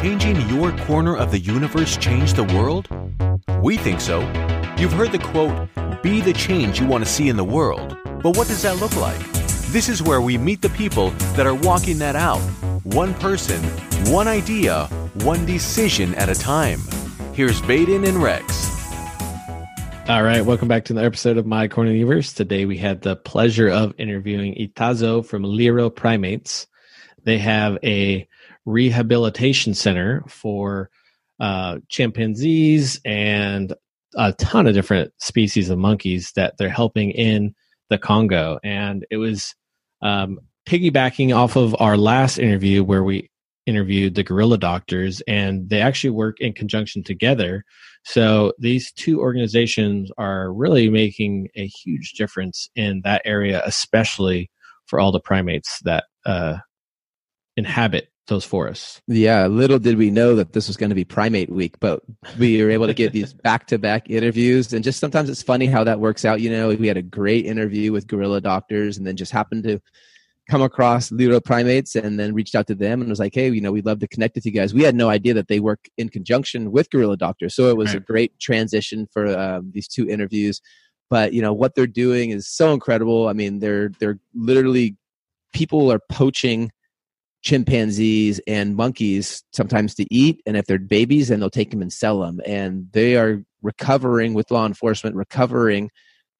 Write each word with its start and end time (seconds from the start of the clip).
changing 0.00 0.40
your 0.48 0.72
corner 0.78 1.14
of 1.14 1.30
the 1.30 1.38
universe 1.38 1.94
change 1.98 2.32
the 2.32 2.44
world? 2.44 2.88
We 3.62 3.76
think 3.76 4.00
so. 4.00 4.20
You've 4.78 4.94
heard 4.94 5.12
the 5.12 5.18
quote, 5.18 5.68
be 6.02 6.22
the 6.22 6.32
change 6.32 6.80
you 6.80 6.86
want 6.86 7.04
to 7.04 7.10
see 7.10 7.28
in 7.28 7.36
the 7.36 7.44
world. 7.44 7.98
But 8.22 8.34
what 8.34 8.48
does 8.48 8.62
that 8.62 8.78
look 8.78 8.96
like? 8.96 9.18
This 9.72 9.90
is 9.90 10.02
where 10.02 10.22
we 10.22 10.38
meet 10.38 10.62
the 10.62 10.70
people 10.70 11.10
that 11.36 11.46
are 11.46 11.54
walking 11.54 11.98
that 11.98 12.16
out. 12.16 12.40
One 12.84 13.12
person, 13.12 13.62
one 14.10 14.26
idea, 14.26 14.86
one 15.16 15.44
decision 15.44 16.14
at 16.14 16.30
a 16.30 16.34
time. 16.34 16.80
Here's 17.34 17.60
Baden 17.60 18.06
and 18.06 18.22
Rex. 18.22 18.68
All 20.08 20.22
right, 20.22 20.40
welcome 20.40 20.66
back 20.66 20.86
to 20.86 20.94
another 20.94 21.08
episode 21.08 21.36
of 21.36 21.44
My 21.44 21.68
Corner 21.68 21.90
of 21.90 21.92
the 21.92 21.98
Universe. 21.98 22.32
Today 22.32 22.64
we 22.64 22.78
had 22.78 23.02
the 23.02 23.16
pleasure 23.16 23.68
of 23.68 23.92
interviewing 23.98 24.54
Itsaso 24.54 25.22
from 25.22 25.42
Lwiro 25.42 25.94
Primates. 25.94 26.66
They 27.24 27.36
have 27.36 27.76
a 27.84 28.26
rehabilitation 28.66 29.74
center 29.74 30.22
for 30.28 30.90
uh, 31.40 31.78
chimpanzees 31.88 33.00
and 33.04 33.74
a 34.16 34.32
ton 34.34 34.66
of 34.66 34.74
different 34.74 35.12
species 35.18 35.70
of 35.70 35.78
monkeys 35.78 36.32
that 36.36 36.56
they're 36.58 36.68
helping 36.68 37.10
in 37.10 37.54
the 37.88 37.98
Congo. 37.98 38.58
And 38.62 39.06
it 39.10 39.16
was 39.16 39.54
um, 40.02 40.38
piggybacking 40.66 41.34
off 41.34 41.56
of 41.56 41.74
our 41.80 41.96
last 41.96 42.38
interview 42.38 42.84
where 42.84 43.02
we 43.04 43.30
interviewed 43.66 44.14
the 44.14 44.22
gorilla 44.22 44.58
doctors, 44.58 45.22
and 45.28 45.68
they 45.68 45.80
actually 45.80 46.10
work 46.10 46.40
in 46.40 46.52
conjunction 46.52 47.02
together. 47.02 47.64
So 48.04 48.52
these 48.58 48.92
two 48.92 49.20
organizations 49.20 50.10
are 50.18 50.52
really 50.52 50.88
making 50.90 51.48
a 51.54 51.66
huge 51.66 52.12
difference 52.12 52.68
in 52.74 53.02
that 53.04 53.22
area, 53.24 53.62
especially 53.64 54.50
for 54.86 54.98
all 54.98 55.12
the 55.12 55.20
primates 55.20 55.78
that 55.84 56.04
uh, 56.26 56.56
inhabit 57.56 58.08
those 58.30 58.44
forests. 58.44 59.02
Yeah, 59.06 59.46
little 59.48 59.78
did 59.78 59.98
we 59.98 60.10
know 60.10 60.34
that 60.36 60.54
this 60.54 60.68
was 60.68 60.78
going 60.78 60.88
to 60.88 60.94
be 60.94 61.04
Primate 61.04 61.50
Week, 61.50 61.78
but 61.80 62.02
we 62.38 62.62
were 62.62 62.70
able 62.70 62.86
to 62.86 62.94
get 62.94 63.12
these 63.12 63.34
back-to-back 63.44 64.08
interviews, 64.08 64.72
and 64.72 64.82
just 64.82 65.00
sometimes 65.00 65.28
it's 65.28 65.42
funny 65.42 65.66
how 65.66 65.84
that 65.84 66.00
works 66.00 66.24
out. 66.24 66.40
You 66.40 66.50
know, 66.50 66.68
we 66.68 66.86
had 66.86 66.96
a 66.96 67.02
great 67.02 67.44
interview 67.44 67.92
with 67.92 68.06
gorilla 68.06 68.40
doctors, 68.40 68.96
and 68.96 69.06
then 69.06 69.16
just 69.16 69.32
happened 69.32 69.64
to 69.64 69.80
come 70.48 70.62
across 70.62 71.10
Lwiro 71.10 71.44
Primates, 71.44 71.94
and 71.94 72.18
then 72.18 72.32
reached 72.32 72.54
out 72.54 72.66
to 72.68 72.74
them 72.74 73.02
and 73.02 73.10
was 73.10 73.18
like, 73.18 73.34
"Hey, 73.34 73.50
you 73.50 73.60
know, 73.60 73.72
we'd 73.72 73.84
love 73.84 73.98
to 73.98 74.08
connect 74.08 74.36
with 74.36 74.46
you 74.46 74.52
guys." 74.52 74.72
We 74.72 74.84
had 74.84 74.94
no 74.94 75.10
idea 75.10 75.34
that 75.34 75.48
they 75.48 75.60
work 75.60 75.88
in 75.98 76.08
conjunction 76.08 76.72
with 76.72 76.88
gorilla 76.90 77.18
doctors, 77.18 77.54
so 77.54 77.68
it 77.68 77.76
was 77.76 77.88
right. 77.88 77.96
a 77.96 78.00
great 78.00 78.38
transition 78.40 79.06
for 79.12 79.26
um, 79.36 79.72
these 79.74 79.88
two 79.88 80.08
interviews. 80.08 80.62
But 81.10 81.34
you 81.34 81.42
know 81.42 81.52
what 81.52 81.74
they're 81.74 81.86
doing 81.88 82.30
is 82.30 82.48
so 82.48 82.72
incredible. 82.72 83.28
I 83.28 83.32
mean, 83.32 83.58
they're 83.58 83.90
they're 83.98 84.20
literally 84.34 84.96
people 85.52 85.92
are 85.92 86.00
poaching 86.08 86.70
chimpanzees 87.42 88.40
and 88.46 88.76
monkeys 88.76 89.42
sometimes 89.52 89.94
to 89.94 90.06
eat 90.14 90.42
and 90.46 90.56
if 90.56 90.66
they're 90.66 90.78
babies 90.78 91.28
then 91.28 91.40
they'll 91.40 91.50
take 91.50 91.70
them 91.70 91.82
and 91.82 91.92
sell 91.92 92.20
them 92.20 92.40
and 92.46 92.86
they 92.92 93.16
are 93.16 93.42
recovering 93.62 94.34
with 94.34 94.50
law 94.50 94.66
enforcement 94.66 95.16
recovering 95.16 95.90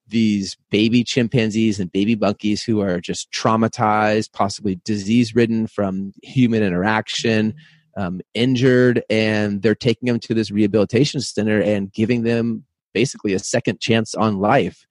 these 0.06 0.56
baby 0.70 1.04
chimpanzees 1.04 1.80
and 1.80 1.92
baby 1.92 2.16
monkeys 2.16 2.62
who 2.62 2.80
are 2.80 3.00
just 3.00 3.30
traumatized 3.32 4.32
possibly 4.32 4.78
disease 4.84 5.34
ridden 5.34 5.66
from 5.66 6.12
human 6.22 6.62
interaction 6.62 7.54
um, 7.96 8.20
injured 8.34 9.02
and 9.10 9.62
they're 9.62 9.74
taking 9.74 10.06
them 10.06 10.20
to 10.20 10.34
this 10.34 10.50
rehabilitation 10.50 11.20
center 11.20 11.60
and 11.60 11.92
giving 11.92 12.22
them 12.22 12.64
basically 12.92 13.34
a 13.34 13.38
second 13.38 13.80
chance 13.80 14.14
on 14.14 14.38
life. 14.38 14.86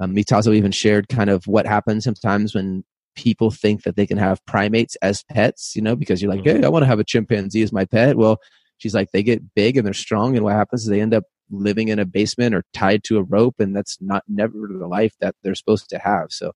Um, 0.00 0.14
Mitazo 0.14 0.54
even 0.54 0.72
shared 0.72 1.08
kind 1.08 1.30
of 1.30 1.46
what 1.46 1.66
happens 1.66 2.04
sometimes 2.04 2.54
when 2.54 2.84
people 3.18 3.50
think 3.50 3.82
that 3.82 3.96
they 3.96 4.06
can 4.06 4.16
have 4.16 4.44
primates 4.46 4.94
as 5.02 5.24
pets, 5.24 5.74
you 5.74 5.82
know, 5.82 5.96
because 5.96 6.22
you're 6.22 6.30
like, 6.30 6.42
mm-hmm. 6.42 6.60
hey, 6.60 6.64
I 6.64 6.68
want 6.68 6.84
to 6.84 6.86
have 6.86 7.00
a 7.00 7.04
chimpanzee 7.04 7.62
as 7.62 7.72
my 7.72 7.84
pet. 7.84 8.16
Well, 8.16 8.38
she's 8.78 8.94
like, 8.94 9.10
they 9.10 9.24
get 9.24 9.54
big 9.56 9.76
and 9.76 9.84
they're 9.84 9.92
strong, 9.92 10.36
and 10.36 10.44
what 10.44 10.54
happens 10.54 10.82
is 10.82 10.88
they 10.88 11.00
end 11.00 11.14
up 11.14 11.24
living 11.50 11.88
in 11.88 11.98
a 11.98 12.04
basement 12.04 12.54
or 12.54 12.62
tied 12.72 13.02
to 13.04 13.18
a 13.18 13.24
rope, 13.24 13.56
and 13.58 13.74
that's 13.74 13.98
not 14.00 14.22
never 14.28 14.68
the 14.70 14.86
life 14.86 15.14
that 15.20 15.34
they're 15.42 15.56
supposed 15.56 15.90
to 15.90 15.98
have. 15.98 16.28
So 16.30 16.52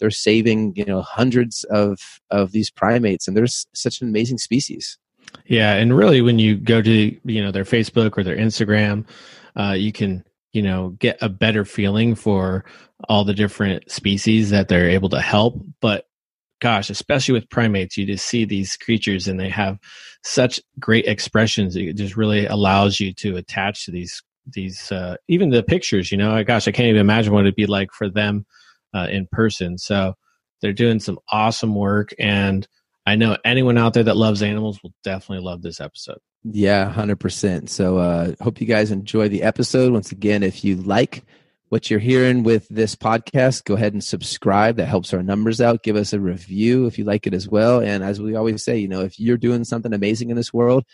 they're 0.00 0.10
saving, 0.10 0.72
you 0.74 0.84
know, 0.84 1.00
hundreds 1.00 1.62
of 1.64 2.00
of 2.30 2.50
these 2.50 2.70
primates, 2.70 3.28
and 3.28 3.36
there's 3.36 3.66
such 3.72 4.00
an 4.00 4.08
amazing 4.08 4.38
species. 4.38 4.98
Yeah, 5.46 5.74
and 5.74 5.96
really, 5.96 6.22
when 6.22 6.40
you 6.40 6.56
go 6.56 6.82
to 6.82 6.90
you 6.90 7.42
know 7.42 7.52
their 7.52 7.64
Facebook 7.64 8.18
or 8.18 8.24
their 8.24 8.36
Instagram, 8.36 9.04
uh, 9.54 9.74
you 9.78 9.92
can 9.92 10.24
you 10.52 10.62
know 10.62 10.90
get 10.98 11.18
a 11.20 11.28
better 11.28 11.64
feeling 11.64 12.14
for 12.14 12.64
all 13.08 13.24
the 13.24 13.34
different 13.34 13.90
species 13.90 14.50
that 14.50 14.68
they're 14.68 14.90
able 14.90 15.08
to 15.10 15.20
help. 15.20 15.60
But 15.80 16.06
gosh 16.60 16.90
especially 16.90 17.32
with 17.32 17.48
primates 17.48 17.96
you 17.96 18.04
just 18.04 18.26
see 18.26 18.44
these 18.44 18.76
creatures 18.76 19.26
and 19.26 19.40
they 19.40 19.48
have 19.48 19.78
such 20.22 20.60
great 20.78 21.06
expressions. 21.06 21.74
It 21.76 21.96
just 21.96 22.16
really 22.16 22.46
allows 22.46 23.00
you 23.00 23.14
to 23.14 23.36
attach 23.36 23.86
to 23.86 23.90
these 23.90 24.22
these 24.46 24.90
uh, 24.92 25.16
even 25.28 25.50
the 25.50 25.62
pictures 25.62 26.10
you 26.10 26.18
know 26.18 26.42
gosh 26.44 26.66
i 26.66 26.72
can't 26.72 26.88
even 26.88 27.00
imagine 27.00 27.32
what 27.32 27.42
it'd 27.42 27.54
be 27.54 27.66
like 27.66 27.92
for 27.92 28.08
them 28.08 28.44
uh, 28.94 29.06
in 29.10 29.26
person. 29.30 29.78
So 29.78 30.14
they're 30.60 30.72
doing 30.72 31.00
some 31.00 31.18
awesome 31.30 31.74
work 31.74 32.10
and 32.18 32.66
i 33.06 33.16
know 33.16 33.36
anyone 33.44 33.78
out 33.78 33.94
there 33.94 34.04
that 34.04 34.16
loves 34.16 34.42
animals 34.42 34.82
will 34.82 34.92
definitely 35.02 35.44
love 35.44 35.62
this 35.62 35.80
episode 35.80 36.18
yeah 36.44 36.92
100% 36.94 37.68
so 37.68 37.98
uh 37.98 38.32
hope 38.40 38.60
you 38.60 38.66
guys 38.66 38.90
enjoy 38.90 39.28
the 39.28 39.42
episode 39.42 39.92
once 39.92 40.12
again 40.12 40.42
if 40.42 40.64
you 40.64 40.76
like 40.76 41.24
what 41.70 41.88
you're 41.88 42.00
hearing 42.00 42.42
with 42.42 42.66
this 42.68 42.96
podcast, 42.96 43.64
go 43.64 43.74
ahead 43.74 43.92
and 43.92 44.02
subscribe. 44.02 44.76
That 44.76 44.86
helps 44.86 45.14
our 45.14 45.22
numbers 45.22 45.60
out. 45.60 45.84
Give 45.84 45.94
us 45.94 46.12
a 46.12 46.18
review 46.20 46.86
if 46.86 46.98
you 46.98 47.04
like 47.04 47.28
it 47.28 47.34
as 47.34 47.48
well. 47.48 47.80
And 47.80 48.02
as 48.02 48.20
we 48.20 48.34
always 48.34 48.62
say, 48.64 48.76
you 48.76 48.88
know, 48.88 49.02
if 49.02 49.20
you're 49.20 49.36
doing 49.36 49.62
something 49.62 49.94
amazing 49.94 50.30
in 50.30 50.36
this 50.36 50.52
world 50.52 50.84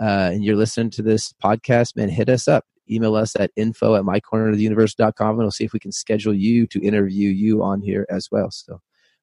uh, 0.00 0.30
and 0.32 0.42
you're 0.42 0.56
listening 0.56 0.90
to 0.92 1.02
this 1.02 1.34
podcast, 1.44 1.94
man, 1.94 2.08
hit 2.08 2.30
us 2.30 2.48
up. 2.48 2.64
Email 2.90 3.14
us 3.16 3.36
at 3.36 3.50
info 3.54 3.96
at 3.96 4.04
mycorneroftheuniverse.com 4.04 5.28
and 5.28 5.38
we'll 5.38 5.50
see 5.50 5.64
if 5.64 5.74
we 5.74 5.78
can 5.78 5.92
schedule 5.92 6.34
you 6.34 6.66
to 6.68 6.82
interview 6.82 7.28
you 7.28 7.62
on 7.62 7.82
here 7.82 8.06
as 8.08 8.28
well. 8.32 8.50
So 8.50 8.80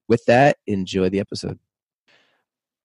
with 0.07 0.23
that, 0.25 0.57
enjoy 0.67 1.09
the 1.09 1.19
episode. 1.19 1.57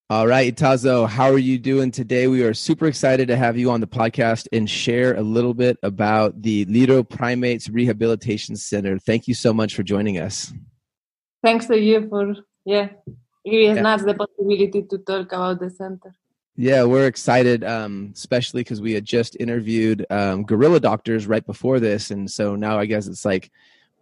All 0.08 0.28
right, 0.28 0.54
Itsaso, 0.54 1.08
how 1.08 1.32
are 1.32 1.38
you 1.38 1.58
doing 1.58 1.90
today? 1.90 2.28
We 2.28 2.44
are 2.44 2.54
super 2.54 2.86
excited 2.86 3.26
to 3.26 3.36
have 3.36 3.58
you 3.58 3.72
on 3.72 3.80
the 3.80 3.88
podcast 3.88 4.46
and 4.52 4.70
share 4.70 5.16
a 5.16 5.20
little 5.20 5.52
bit 5.52 5.78
about 5.82 6.42
the 6.42 6.64
Lwiro 6.66 7.02
Primates 7.02 7.68
Rehabilitation 7.68 8.54
Center. 8.54 9.00
Thank 9.00 9.26
you 9.26 9.34
so 9.34 9.52
much 9.52 9.74
for 9.74 9.82
joining 9.82 10.18
us. 10.18 10.52
Thanks 11.42 11.66
to 11.66 11.76
you 11.76 12.08
for 12.08 12.36
yeah 12.64 12.90
giving 13.44 13.78
yeah. 13.78 13.94
us 13.94 14.04
the 14.04 14.14
possibility 14.14 14.80
to 14.80 14.98
talk 14.98 15.32
about 15.32 15.58
the 15.58 15.70
center. 15.70 16.14
Yeah, 16.54 16.84
we're 16.84 17.08
excited, 17.08 17.64
um, 17.64 18.12
especially 18.14 18.60
because 18.60 18.80
we 18.80 18.92
had 18.92 19.04
just 19.04 19.36
interviewed 19.40 20.06
um, 20.08 20.44
gorilla 20.44 20.78
doctors 20.78 21.26
right 21.26 21.44
before 21.44 21.80
this, 21.80 22.12
and 22.12 22.30
so 22.30 22.54
now 22.54 22.78
I 22.78 22.86
guess 22.86 23.08
it's 23.08 23.24
like 23.24 23.50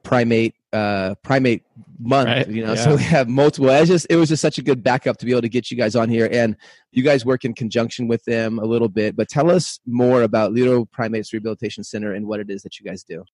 primate 0.03 0.55
uh, 0.75 1.15
primate 1.23 1.63
month. 2.01 2.29
Right. 2.29 2.49
You 2.49 2.67
know, 2.67 2.75
yeah. 2.75 2.85
so 2.85 2.97
we 2.97 3.03
have 3.05 3.29
multiple. 3.29 3.71
It's 3.71 3.89
just 3.89 4.07
it 4.11 4.17
was 4.17 4.29
just 4.29 4.43
such 4.43 4.59
a 4.59 4.63
good 4.63 4.83
backup 4.83 5.17
to 5.19 5.25
be 5.27 5.33
able 5.33 5.43
to 5.43 5.49
get 5.49 5.71
you 5.71 5.77
guys 5.77 5.95
on 5.95 6.09
here, 6.09 6.29
and 6.31 6.57
you 6.91 7.03
guys 7.03 7.25
work 7.25 7.45
in 7.45 7.55
conjunction 7.55 8.09
with 8.09 8.25
them 8.25 8.59
a 8.59 8.65
little 8.65 8.89
bit. 8.89 9.17
But 9.17 9.29
tell 9.29 9.51
us 9.51 9.79
more 9.87 10.23
about 10.23 10.53
Lwiro 10.53 10.91
Primates 10.91 11.33
Rehabilitation 11.33 11.85
Center 11.85 12.13
and 12.13 12.27
what 12.27 12.41
it 12.41 12.51
is 12.51 12.63
that 12.63 12.79
you 12.79 12.85
guys 12.85 13.05
do. 13.05 13.25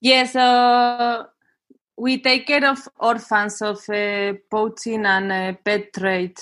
Yeah, 0.00 0.24
so 0.24 1.26
we 1.96 2.20
take 2.20 2.46
care 2.46 2.68
of 2.68 2.88
orphans 2.98 3.62
of 3.62 3.88
uh, 3.88 4.34
poaching 4.50 5.06
and 5.06 5.30
uh, 5.30 5.52
pet 5.64 5.92
trade. 5.92 6.38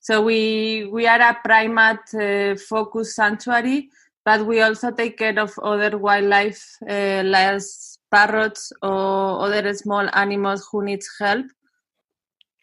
So 0.00 0.22
we 0.22 0.84
we 0.92 1.06
are 1.06 1.20
a 1.20 1.38
primate 1.42 2.14
uh, 2.14 2.56
focused 2.56 3.16
sanctuary, 3.16 3.88
but 4.24 4.44
we 4.46 4.60
also 4.60 4.90
take 4.90 5.16
care 5.16 5.38
of 5.38 5.58
other 5.62 5.96
wildlife 5.96 6.76
uh, 6.88 7.22
like 7.24 7.62
parrots 8.10 8.72
or 8.82 9.46
other 9.46 9.72
small 9.74 10.08
animals 10.12 10.68
who 10.70 10.84
needs 10.84 11.08
help. 11.18 11.46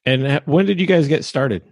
And 0.06 0.42
when 0.45 0.66
did 0.66 0.80
you 0.80 0.88
guys 0.88 1.07
get 1.07 1.24
started? 1.24 1.63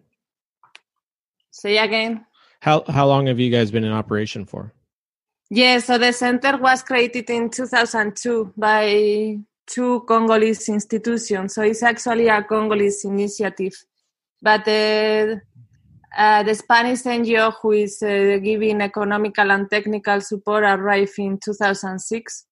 Say 1.51 1.77
again. 1.77 2.25
How 2.62 2.83
how 2.88 3.07
long 3.07 3.27
have 3.27 3.39
you 3.39 3.50
guys 3.50 3.71
been 3.71 3.83
in 3.83 3.91
operation 3.91 4.45
for? 4.45 4.73
Yeah, 5.50 5.79
so 5.79 5.97
the 5.97 6.13
center 6.13 6.57
was 6.57 6.81
created 6.83 7.29
in 7.29 7.50
2002 7.50 8.53
by 8.56 9.38
two 9.68 10.01
Congolese 10.07 10.69
institutions. 10.69 11.56
So 11.56 11.62
it's 11.63 11.83
actually 11.83 12.29
a 12.29 12.41
Congolese 12.44 13.03
initiative. 13.03 13.74
But 14.41 14.65
uh, 14.67 15.35
uh, 16.17 16.44
the 16.44 16.56
Spanish 16.56 17.03
NGO 17.03 17.53
who 17.62 17.71
is 17.71 18.01
uh, 18.01 18.38
giving 18.41 18.81
economical 18.81 19.51
and 19.51 19.69
technical 19.69 20.21
support 20.21 20.63
arrived 20.63 21.19
in 21.19 21.38
2006 21.38 22.45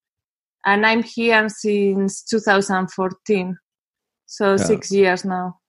and 0.64 0.86
I'm 0.86 1.02
here 1.02 1.48
since 1.48 2.22
2014, 2.22 3.56
so 4.26 4.56
six 4.56 4.90
years 4.90 5.24
now. 5.24 5.60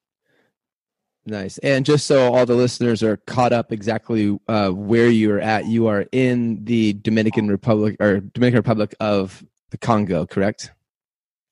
Nice. 1.26 1.60
And 1.60 1.86
just 1.86 2.08
so 2.08 2.34
all 2.34 2.46
the 2.46 2.56
listeners 2.56 3.04
are 3.04 3.18
caught 3.18 3.54
up 3.54 3.72
exactly 3.72 4.40
uh, 4.48 4.72
where 4.72 5.08
you're 5.08 5.40
at, 5.40 5.68
you 5.68 5.88
are 5.88 6.06
in 6.12 6.66
the 6.66 6.94
Dominican 6.94 7.48
Republic 7.48 7.96
or 8.00 8.22
Dominican 8.22 8.58
Republic 8.58 8.96
of 9.00 9.44
the 9.70 9.78
Congo, 9.78 10.26
correct? 10.26 10.72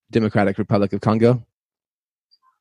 Democratic 0.10 0.58
Republic 0.58 0.92
of 0.94 1.02
Congo. 1.02 1.46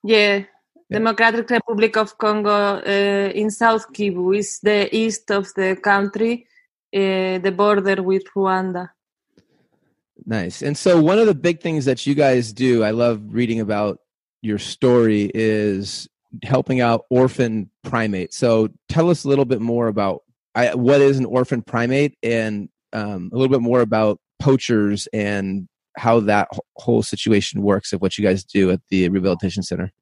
Yeah, 0.05 0.45
Democratic 0.91 1.49
Republic 1.49 1.97
of 1.97 2.19
Congo 2.19 2.77
uh, 2.77 3.31
in 3.35 3.51
South 3.51 3.91
Kivu 3.93 4.37
is 4.37 4.59
the 4.63 4.95
east 4.95 5.31
of 5.31 5.53
the 5.55 5.77
country, 5.77 6.47
uh, 6.95 7.39
the 7.39 7.55
border 7.57 8.03
with 8.03 8.25
Rwanda. 8.37 8.91
Nice. 10.27 10.63
And 10.63 10.77
so 10.77 11.01
one 11.01 11.19
of 11.19 11.27
the 11.27 11.35
big 11.35 11.61
things 11.61 11.85
that 11.85 12.07
you 12.07 12.15
guys 12.15 12.53
do, 12.53 12.83
I 12.83 12.91
love 12.91 13.23
reading 13.31 13.61
about 13.61 14.01
your 14.43 14.59
story 14.59 15.31
is 15.35 16.09
helping 16.43 16.81
out 16.81 17.05
orphan 17.11 17.71
primates. 17.85 18.37
So 18.37 18.69
tell 18.89 19.11
us 19.11 19.25
a 19.25 19.29
little 19.29 19.45
bit 19.45 19.61
more 19.61 19.89
about 19.89 20.23
I, 20.55 20.75
what 20.75 21.01
is 21.01 21.19
an 21.19 21.25
orphan 21.25 21.63
primate 21.63 22.17
and 22.23 22.69
um, 22.93 23.31
a 23.33 23.37
little 23.37 23.51
bit 23.51 23.63
more 23.63 23.81
about 23.81 24.19
poachers 24.39 25.09
and 25.13 25.69
how 25.97 26.21
that 26.21 26.49
whole 26.77 27.03
situation 27.03 27.63
works 27.63 27.93
of 27.93 28.01
what 28.01 28.19
you 28.19 28.25
guys 28.25 28.45
do 28.45 28.71
at 28.71 28.81
the 28.89 29.09
rehabilitation 29.09 29.63
center. 29.63 29.93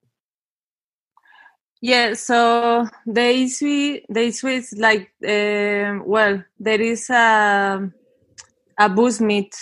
Yeah, 1.80 2.14
so 2.14 2.86
the 3.06 3.28
issue, 3.28 4.00
the 4.08 4.22
issue 4.22 4.48
is 4.48 4.74
like, 4.76 5.12
uh, 5.22 6.00
well, 6.04 6.42
there 6.58 6.80
is 6.80 7.10
a 7.10 7.92
a 8.78 8.90
bushmeat 8.90 9.54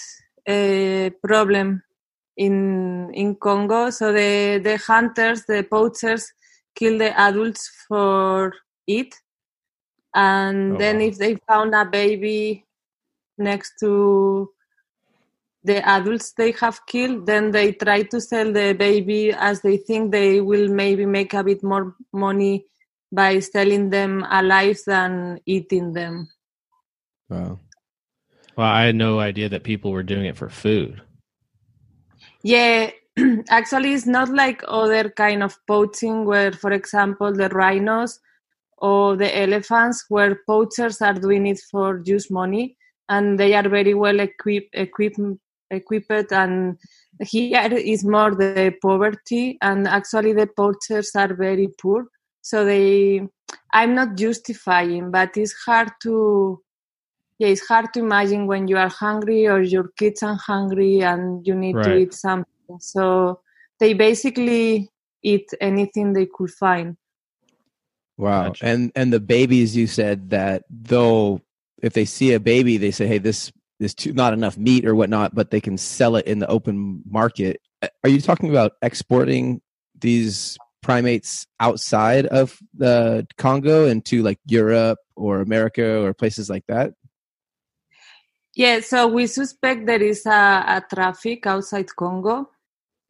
uh, 0.49 1.11
problem 1.23 1.82
in 2.37 3.11
in 3.14 3.37
Congo. 3.37 3.91
So 3.91 4.12
the 4.12 4.61
the 4.62 4.76
hunters, 4.79 5.44
the 5.44 5.62
poachers, 5.62 6.32
kill 6.75 6.99
the 6.99 7.19
adults 7.19 7.70
for 7.88 8.52
it, 8.87 9.14
and 10.14 10.75
oh, 10.75 10.79
then 10.79 10.99
wow. 10.99 11.05
if 11.05 11.19
they 11.19 11.37
found 11.49 11.75
a 11.75 11.85
baby 11.85 12.64
next 13.38 13.75
to 13.81 14.50
the 15.64 15.87
adults 15.88 16.32
they 16.32 16.52
have 16.52 16.85
killed, 16.87 17.26
then 17.26 17.50
they 17.50 17.73
try 17.73 18.02
to 18.02 18.20
sell 18.20 18.52
the 18.52 18.75
baby 18.75 19.32
as 19.32 19.62
they 19.62 19.79
think 19.79 20.12
they 20.12 20.41
will 20.41 20.69
maybe 20.69 21.06
make 21.06 21.32
a 21.32 21.43
bit 21.43 21.62
more 21.62 21.96
money 22.12 22.67
by 23.11 23.38
selling 23.38 23.88
them 23.91 24.26
alive 24.31 24.79
than 24.87 25.41
eating 25.46 25.93
them. 25.93 26.29
Wow. 27.31 27.61
Well, 28.56 28.67
I 28.67 28.85
had 28.85 28.95
no 28.95 29.19
idea 29.21 29.49
that 29.49 29.65
people 29.65 29.91
were 29.91 30.03
doing 30.03 30.27
it 30.27 30.37
for 30.37 30.49
food. 30.49 31.03
Yeah, 32.43 32.91
actually, 33.51 33.95
it's 33.95 34.06
not 34.06 34.29
like 34.29 34.62
other 34.69 35.11
kind 35.11 35.43
of 35.43 35.59
poaching 35.67 36.25
where, 36.25 36.53
for 36.53 36.73
example, 36.73 37.33
the 37.33 37.49
rhinos 37.49 38.21
or 38.79 39.17
the 39.17 39.37
elephants, 39.37 40.05
where 40.09 40.41
poachers 40.47 41.01
are 41.01 41.15
doing 41.15 41.47
it 41.47 41.61
for 41.71 41.99
just 41.99 42.31
money, 42.31 42.77
and 43.09 43.39
they 43.39 43.55
are 43.55 43.69
very 43.69 43.95
well 43.95 44.21
equipped, 44.21 44.71
equipped 44.75 45.19
equipped 45.71 46.33
and 46.33 46.79
here 47.21 47.73
is 47.73 48.05
more 48.05 48.35
the 48.35 48.75
poverty 48.83 49.59
and 49.62 49.87
actually 49.87 50.33
the 50.33 50.47
poachers 50.47 51.11
are 51.15 51.35
very 51.35 51.69
poor 51.81 52.06
so 52.43 52.65
they 52.65 53.21
i'm 53.73 53.95
not 53.95 54.17
justifying 54.17 55.11
but 55.11 55.37
it's 55.37 55.55
hard 55.67 55.91
to 56.03 56.61
yeah 57.38 57.48
it's 57.48 57.66
hard 57.66 57.92
to 57.92 58.00
imagine 58.00 58.46
when 58.46 58.69
you 58.69 58.76
are 58.76 58.88
hungry 58.88 59.46
or 59.46 59.60
your 59.60 59.88
kids 59.96 60.22
are 60.22 60.36
hungry 60.36 61.02
and 61.02 61.46
you 61.46 61.54
need 61.54 61.76
right. 61.76 61.84
to 61.84 61.96
eat 61.96 62.14
something 62.14 62.78
so 62.81 63.40
they 63.81 63.94
basically 63.94 64.90
eat 65.22 65.48
anything 65.60 66.12
they 66.12 66.26
could 66.26 66.50
find 66.50 66.96
wow 68.16 68.48
gotcha. 68.48 68.66
and 68.66 68.92
and 68.94 69.12
the 69.12 69.20
babies 69.20 69.76
you 69.76 69.86
said 69.86 70.31
that 70.31 70.62
though 70.70 71.40
if 71.82 71.92
they 71.92 72.04
see 72.04 72.32
a 72.32 72.40
baby 72.40 72.76
they 72.76 72.90
say 72.90 73.06
hey 73.06 73.19
this 73.19 73.52
there's 73.78 73.94
too, 73.94 74.12
not 74.12 74.32
enough 74.32 74.56
meat 74.56 74.86
or 74.86 74.94
whatnot, 74.94 75.34
but 75.34 75.50
they 75.50 75.60
can 75.60 75.76
sell 75.76 76.16
it 76.16 76.26
in 76.26 76.38
the 76.38 76.46
open 76.46 77.02
market. 77.08 77.60
Are 78.02 78.08
you 78.08 78.20
talking 78.20 78.50
about 78.50 78.72
exporting 78.82 79.60
these 79.98 80.56
primates 80.82 81.46
outside 81.60 82.26
of 82.26 82.58
the 82.75 83.26
Congo 83.36 83.86
into 83.86 84.22
like 84.22 84.38
Europe 84.46 84.98
or 85.16 85.40
America 85.40 86.02
or 86.04 86.14
places 86.14 86.48
like 86.48 86.64
that? 86.69 86.94
Yeah, 88.56 88.81
so 88.81 89.09
we 89.09 89.27
suspect 89.27 89.87
there 89.87 90.03
is 90.03 90.27
a, 90.27 90.31
a 90.31 90.85
traffic 90.89 91.47
outside 91.47 91.95
Congo. 91.97 92.51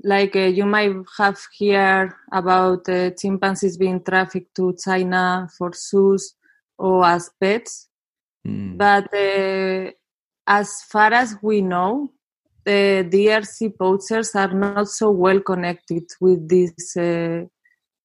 Like 0.03 0.37
uh, 0.37 0.41
you 0.41 0.65
might 0.65 0.93
have 1.19 1.39
heard 1.59 2.13
about 2.33 2.89
uh, 2.89 3.11
chimpanzees 3.11 3.77
being 3.77 4.03
trafficked 4.03 4.55
to 4.57 4.75
China 4.83 5.49
for 5.57 5.73
zoos 5.75 6.35
or 6.79 7.05
as 7.05 7.31
pets. 7.39 7.89
Mm. 8.47 8.77
But 8.77 9.13
uh, 9.15 9.93
as 10.47 10.83
far 10.83 11.13
as 11.13 11.37
we 11.43 11.61
know, 11.61 12.11
the 12.65 13.07
DRC 13.11 13.77
poachers 13.79 14.35
are 14.35 14.53
not 14.53 14.89
so 14.89 15.11
well 15.11 15.41
connected 15.41 16.05
with 16.21 16.49
these 16.49 16.97
uh, 16.97 17.45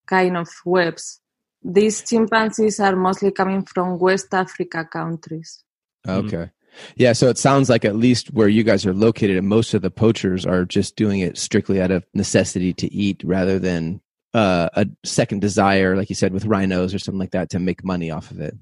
kind 0.05 0.37
of 0.37 0.49
webs. 0.65 1.21
These 1.63 2.03
chimpanzees 2.03 2.79
are 2.79 2.95
mostly 2.95 3.31
coming 3.31 3.65
from 3.65 3.97
West 3.97 4.33
Africa 4.33 4.85
countries. 4.85 5.63
Okay. 6.07 6.49
Yeah, 6.95 7.13
so 7.13 7.27
it 7.29 7.37
sounds 7.37 7.69
like 7.69 7.85
at 7.85 7.95
least 7.95 8.33
where 8.33 8.47
you 8.47 8.63
guys 8.63 8.85
are 8.85 8.93
located, 8.93 9.37
and 9.37 9.47
most 9.47 9.73
of 9.73 9.81
the 9.81 9.91
poachers 9.91 10.45
are 10.45 10.65
just 10.65 10.95
doing 10.95 11.19
it 11.19 11.37
strictly 11.37 11.81
out 11.81 11.91
of 11.91 12.05
necessity 12.13 12.73
to 12.73 12.91
eat 12.93 13.21
rather 13.23 13.59
than 13.59 14.01
uh, 14.33 14.69
a 14.73 14.87
second 15.03 15.41
desire, 15.41 15.95
like 15.95 16.09
you 16.09 16.15
said, 16.15 16.33
with 16.33 16.45
rhinos 16.45 16.93
or 16.93 16.99
something 16.99 17.19
like 17.19 17.31
that, 17.31 17.49
to 17.51 17.59
make 17.59 17.83
money 17.83 18.11
off 18.11 18.31
of 18.31 18.39
it. 18.39 18.55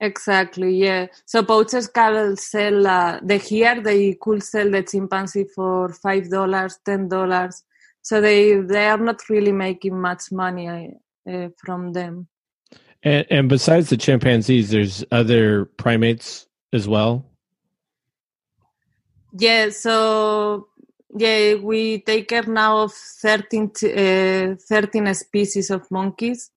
Exactly, 0.00 0.76
yeah. 0.76 1.06
So 1.24 1.42
poachers 1.42 1.88
can 1.88 2.36
sell 2.36 2.86
uh, 2.86 3.20
the 3.22 3.38
here 3.38 3.80
they 3.80 4.14
could 4.14 4.42
sell 4.42 4.70
the 4.70 4.82
chimpanzee 4.82 5.46
for 5.54 5.88
five 5.92 6.28
dollars, 6.28 6.78
ten 6.84 7.08
dollars. 7.08 7.62
So 8.02 8.20
they 8.20 8.60
they 8.60 8.88
are 8.88 8.98
not 8.98 9.28
really 9.28 9.52
making 9.52 9.98
much 9.98 10.30
money 10.30 10.92
uh, 11.28 11.48
from 11.56 11.92
them. 11.92 12.28
And, 13.02 13.26
and 13.30 13.48
besides 13.48 13.88
the 13.88 13.96
chimpanzees, 13.96 14.70
there's 14.70 15.02
other 15.10 15.64
primates 15.64 16.45
as 16.76 16.86
well. 16.86 17.24
Yeah. 19.32 19.70
So 19.70 20.68
yeah, 21.16 21.54
we 21.54 22.00
take 22.00 22.28
care 22.28 22.44
now 22.44 22.78
of 22.84 22.92
13, 22.92 23.72
uh, 23.82 24.54
13 24.68 25.14
species 25.14 25.70
of 25.70 25.90
monkeys, 25.90 26.50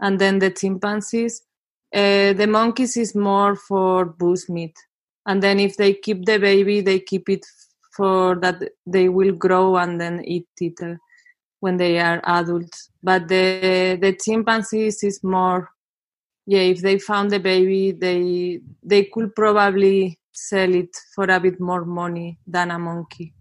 and 0.00 0.18
then 0.18 0.38
the 0.38 0.50
chimpanzees 0.50 1.42
uh, 1.94 2.32
the 2.32 2.46
monkeys 2.48 2.96
is 2.96 3.14
more 3.14 3.54
for 3.54 4.04
bush 4.04 4.48
meat, 4.48 4.76
and 5.26 5.40
then 5.40 5.60
if 5.60 5.76
they 5.76 5.94
keep 5.94 6.24
the 6.24 6.38
baby, 6.38 6.80
they 6.80 6.98
keep 6.98 7.28
it 7.28 7.46
for 7.96 8.34
that 8.34 8.60
they 8.84 9.08
will 9.08 9.32
grow 9.32 9.76
and 9.76 10.00
then 10.00 10.20
eat 10.24 10.48
it 10.60 10.74
uh, 10.82 10.96
when 11.60 11.76
they 11.76 12.00
are 12.00 12.20
adults. 12.24 12.90
But 13.00 13.28
the 13.28 13.96
the 14.00 14.12
chimpanzees 14.12 15.04
is 15.04 15.22
more, 15.22 15.70
yeah. 16.46 16.60
If 16.60 16.82
they 16.82 16.98
found 16.98 17.30
the 17.30 17.40
baby, 17.40 17.92
they 17.92 18.60
they 18.82 19.04
could 19.04 19.34
probably 19.34 20.18
sell 20.32 20.74
it 20.74 20.96
for 21.14 21.24
a 21.24 21.40
bit 21.40 21.60
more 21.60 21.84
money 21.84 22.38
than 22.46 22.70
a 22.70 22.78
monkey. 22.78 23.34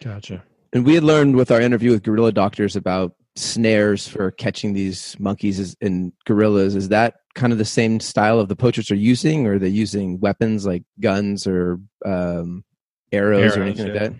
Gotcha. 0.00 0.44
And 0.72 0.84
we 0.84 0.94
had 0.94 1.04
learned 1.04 1.36
with 1.36 1.50
our 1.50 1.60
interview 1.60 1.92
with 1.92 2.02
gorilla 2.02 2.32
doctors 2.32 2.76
about 2.76 3.14
snares 3.34 4.06
for 4.06 4.30
catching 4.30 4.72
these 4.72 5.16
monkeys 5.18 5.76
and 5.80 6.12
gorillas. 6.24 6.74
Is 6.74 6.88
that 6.88 7.16
kind 7.34 7.52
of 7.52 7.58
the 7.58 7.64
same 7.64 8.00
style 8.00 8.40
of 8.40 8.48
the 8.48 8.56
poachers 8.56 8.90
are 8.90 8.96
using, 8.96 9.46
or 9.46 9.54
are 9.54 9.58
they 9.58 9.68
using 9.68 10.20
weapons 10.20 10.66
like 10.66 10.84
guns 11.00 11.46
or 11.46 11.80
um, 12.04 12.64
arrows, 13.12 13.40
arrows, 13.40 13.56
or 13.56 13.62
anything 13.62 13.86
yeah. 13.86 13.92
like 13.92 14.02
that? 14.02 14.12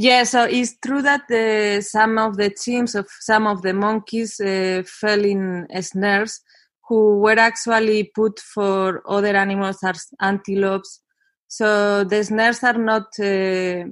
Yeah, 0.00 0.22
so 0.22 0.44
it's 0.44 0.76
true 0.78 1.02
that 1.02 1.22
the, 1.28 1.80
some 1.82 2.18
of 2.18 2.36
the 2.36 2.50
teams 2.50 2.94
of 2.94 3.08
some 3.18 3.48
of 3.48 3.62
the 3.62 3.72
monkeys 3.74 4.38
uh, 4.38 4.84
fell 4.86 5.24
in 5.24 5.66
snares 5.80 6.40
who 6.88 7.18
were 7.18 7.36
actually 7.36 8.04
put 8.14 8.38
for 8.38 9.02
other 9.10 9.34
animals 9.34 9.82
as 9.82 10.06
antelopes. 10.20 11.00
So 11.48 12.04
the 12.04 12.22
snares 12.22 12.62
are 12.62 12.78
not 12.78 13.08
uh, 13.18 13.86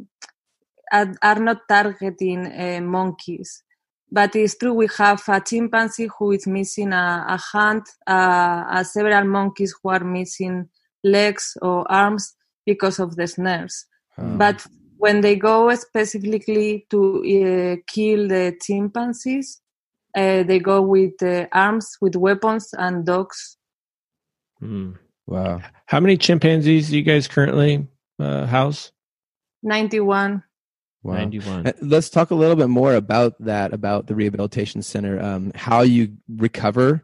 are, 1.23 1.41
not 1.41 1.63
targeting 1.69 2.53
uh, 2.53 2.81
monkeys. 2.83 3.65
But 4.09 4.37
it's 4.37 4.57
true 4.57 4.75
we 4.75 4.87
have 4.99 5.25
a 5.27 5.41
chimpanzee 5.41 6.09
who 6.17 6.31
is 6.31 6.47
missing 6.47 6.93
a, 6.93 7.27
a 7.29 7.41
hand, 7.53 7.83
uh, 8.07 8.85
several 8.85 9.25
monkeys 9.25 9.75
who 9.83 9.89
are 9.89 10.05
missing 10.05 10.69
legs 11.03 11.59
or 11.61 11.91
arms 11.91 12.37
because 12.65 13.01
of 13.01 13.17
the 13.17 13.27
snares. 13.27 13.87
Oh. 14.17 14.37
But 14.37 14.65
when 14.99 15.21
they 15.21 15.37
go 15.37 15.75
specifically 15.75 16.87
to 16.91 17.19
uh, 17.19 17.77
kill 17.87 18.29
the 18.29 18.57
chimpanzees, 18.61 19.61
uh, 20.17 20.43
they 20.43 20.59
go 20.59 20.81
with 20.81 21.23
uh, 21.23 21.47
arms, 21.53 21.97
with 22.01 22.17
weapons, 22.17 22.71
and 22.79 23.05
dogs. 23.05 23.57
Mm. 24.63 24.97
Wow. 25.27 25.61
How 25.87 26.01
many 26.01 26.17
chimpanzees 26.17 26.89
do 26.91 26.97
you 26.97 27.03
guys 27.03 27.29
currently 27.29 27.87
uh, 28.19 28.47
house? 28.47 28.93
91. 29.63 30.43
Wow. 31.03 31.15
91. 31.15 31.67
Uh, 31.67 31.73
let's 31.83 32.09
talk 32.09 32.31
a 32.31 32.35
little 32.35 32.57
bit 32.57 32.69
more 32.69 32.95
about 32.95 33.35
that, 33.41 33.73
about 33.73 34.07
the 34.07 34.15
rehabilitation 34.15 34.83
center, 34.83 35.21
um, 35.21 35.53
how 35.55 35.83
you 35.83 36.17
recover 36.29 37.03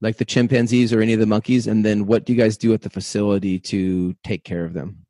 like 0.00 0.18
the 0.18 0.24
chimpanzees 0.24 0.92
or 0.92 1.00
any 1.00 1.14
of 1.14 1.20
the 1.20 1.26
monkeys, 1.26 1.66
and 1.66 1.84
then 1.84 2.06
what 2.06 2.26
do 2.26 2.32
you 2.32 2.38
guys 2.38 2.58
do 2.58 2.74
at 2.74 2.82
the 2.82 2.90
facility 2.90 3.58
to 3.58 4.14
take 4.22 4.44
care 4.44 4.64
of 4.64 4.74
them? 4.74 5.03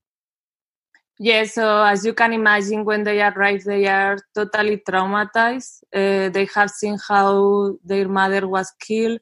Yeah, 1.19 1.45
so 1.45 1.85
as 1.85 2.05
you 2.05 2.13
can 2.13 2.33
imagine, 2.33 2.85
when 2.85 3.05
they 3.05 3.23
arrive, 3.23 3.63
they 3.65 3.87
are 3.87 4.19
totally 4.35 4.79
traumatized. 4.79 5.85
Uh, 5.95 6.29
they 6.29 6.49
have 6.55 6.71
seen 6.71 6.99
how 7.09 7.77
their 7.85 8.09
mother 8.09 8.49
was 8.49 8.73
killed, 8.81 9.21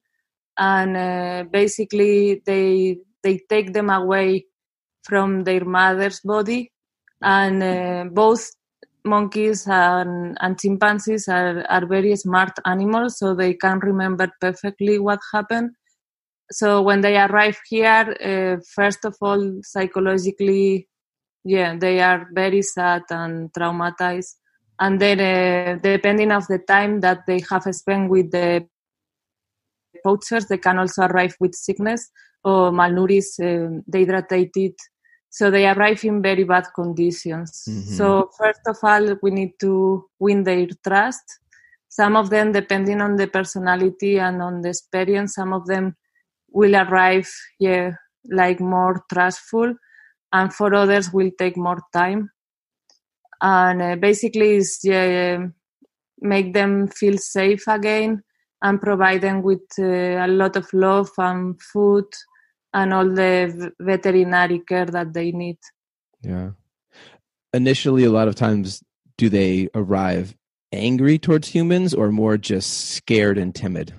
and 0.56 0.96
uh, 0.96 1.44
basically 1.50 2.42
they 2.46 2.96
they 3.22 3.40
take 3.48 3.74
them 3.74 3.90
away 3.90 4.46
from 5.02 5.44
their 5.44 5.66
mother's 5.66 6.20
body, 6.20 6.72
and 7.20 7.62
uh, 7.62 8.04
both 8.10 8.50
monkeys 9.04 9.66
and, 9.68 10.38
and 10.40 10.58
chimpanzees 10.58 11.28
are, 11.28 11.62
are 11.68 11.84
very 11.86 12.16
smart 12.16 12.52
animals, 12.64 13.18
so 13.18 13.34
they 13.34 13.52
can 13.52 13.78
remember 13.80 14.30
perfectly 14.40 14.98
what 14.98 15.20
happened. 15.32 15.72
So 16.50 16.80
when 16.82 17.02
they 17.02 17.18
arrive 17.18 17.58
here, 17.68 18.60
first 18.74 19.04
of 19.04 19.16
all, 19.20 19.60
psychologically 19.62 20.88
yeah 21.44 21.76
they 21.76 22.00
are 22.00 22.28
very 22.32 22.62
sad 22.62 23.02
and 23.10 23.52
traumatized. 23.52 24.36
And 24.78 25.00
then 25.00 25.20
uh, 25.20 25.78
depending 25.82 26.32
of 26.32 26.46
the 26.48 26.58
time 26.58 27.00
that 27.00 27.20
they 27.26 27.40
have 27.50 27.64
spent 27.74 28.10
with 28.10 28.30
the 28.30 28.66
poachers 28.70 29.20
they 29.20 29.34
can 29.34 29.60
also 29.60 29.94
arrive 29.94 30.26
with 30.34 30.36
sickness 30.36 31.22
or 31.28 31.70
malnourished 31.82 33.38
um, 33.40 33.82
dehydrated. 33.88 34.74
So 35.30 35.50
they 35.50 35.66
arrive 35.66 36.04
in 36.04 36.20
very 36.22 36.44
bad 36.44 36.66
conditions. 36.74 37.50
Mhm. 37.68 37.82
so 37.96 38.30
first 38.38 38.60
of 38.66 38.76
all 38.82 39.16
we 39.22 39.30
need 39.30 39.52
to 39.60 40.04
win 40.18 40.42
their 40.44 40.66
trust. 40.86 41.38
Some 41.88 42.16
of 42.16 42.30
them 42.30 42.52
depending 42.52 43.00
on 43.00 43.16
the 43.16 43.26
personality 43.26 44.18
and 44.18 44.42
on 44.42 44.62
the 44.62 44.70
experience 44.70 45.34
some 45.34 45.52
of 45.52 45.66
them 45.66 45.94
will 46.52 46.74
arrive 46.76 47.30
yeah 47.58 47.92
like 48.30 48.60
more 48.60 49.04
trustful 49.12 49.74
and 50.32 50.52
for 50.52 50.74
others 50.74 51.12
will 51.12 51.30
take 51.38 51.56
more 51.56 51.80
time 51.92 52.30
and 53.40 53.82
uh, 53.82 53.96
basically 53.96 54.56
is 54.56 54.78
yeah, 54.82 55.46
make 56.20 56.54
them 56.54 56.88
feel 56.88 57.18
safe 57.18 57.66
again 57.68 58.22
and 58.62 58.80
provide 58.80 59.20
them 59.20 59.42
with 59.42 59.62
uh, 59.78 59.82
a 59.82 60.28
lot 60.28 60.56
of 60.56 60.72
love 60.72 61.10
and 61.18 61.60
food 61.60 62.06
and 62.72 62.94
all 62.94 63.08
the 63.08 63.72
veterinary 63.80 64.60
care 64.60 64.86
that 64.86 65.12
they 65.12 65.32
need 65.32 65.58
Yeah. 66.22 66.50
Initially, 67.52 68.04
a 68.04 68.10
lot 68.10 68.28
of 68.28 68.34
times, 68.34 68.82
do 69.18 69.28
they 69.28 69.68
arrive 69.74 70.34
angry 70.72 71.18
towards 71.18 71.48
humans 71.48 71.92
or 71.92 72.10
more 72.10 72.38
just 72.38 72.92
scared 72.92 73.36
and 73.36 73.54
timid? 73.54 73.92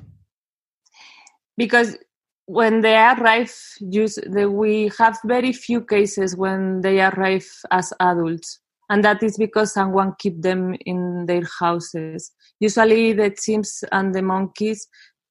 because 1.57 1.97
when 2.45 2.81
they 2.81 2.95
arrive 2.95 3.53
we 3.81 4.91
have 4.97 5.17
very 5.25 5.53
few 5.53 5.81
cases 5.81 6.35
when 6.35 6.81
they 6.81 7.01
arrive 7.01 7.47
as 7.71 7.93
adults 7.99 8.59
and 8.89 9.03
that 9.03 9.23
is 9.23 9.37
because 9.37 9.73
someone 9.73 10.13
keep 10.19 10.41
them 10.41 10.75
in 10.85 11.25
their 11.25 11.43
houses. 11.59 12.31
Usually 12.59 13.13
the 13.13 13.31
chimps 13.31 13.83
and 13.91 14.13
the 14.13 14.21
monkeys 14.21 14.87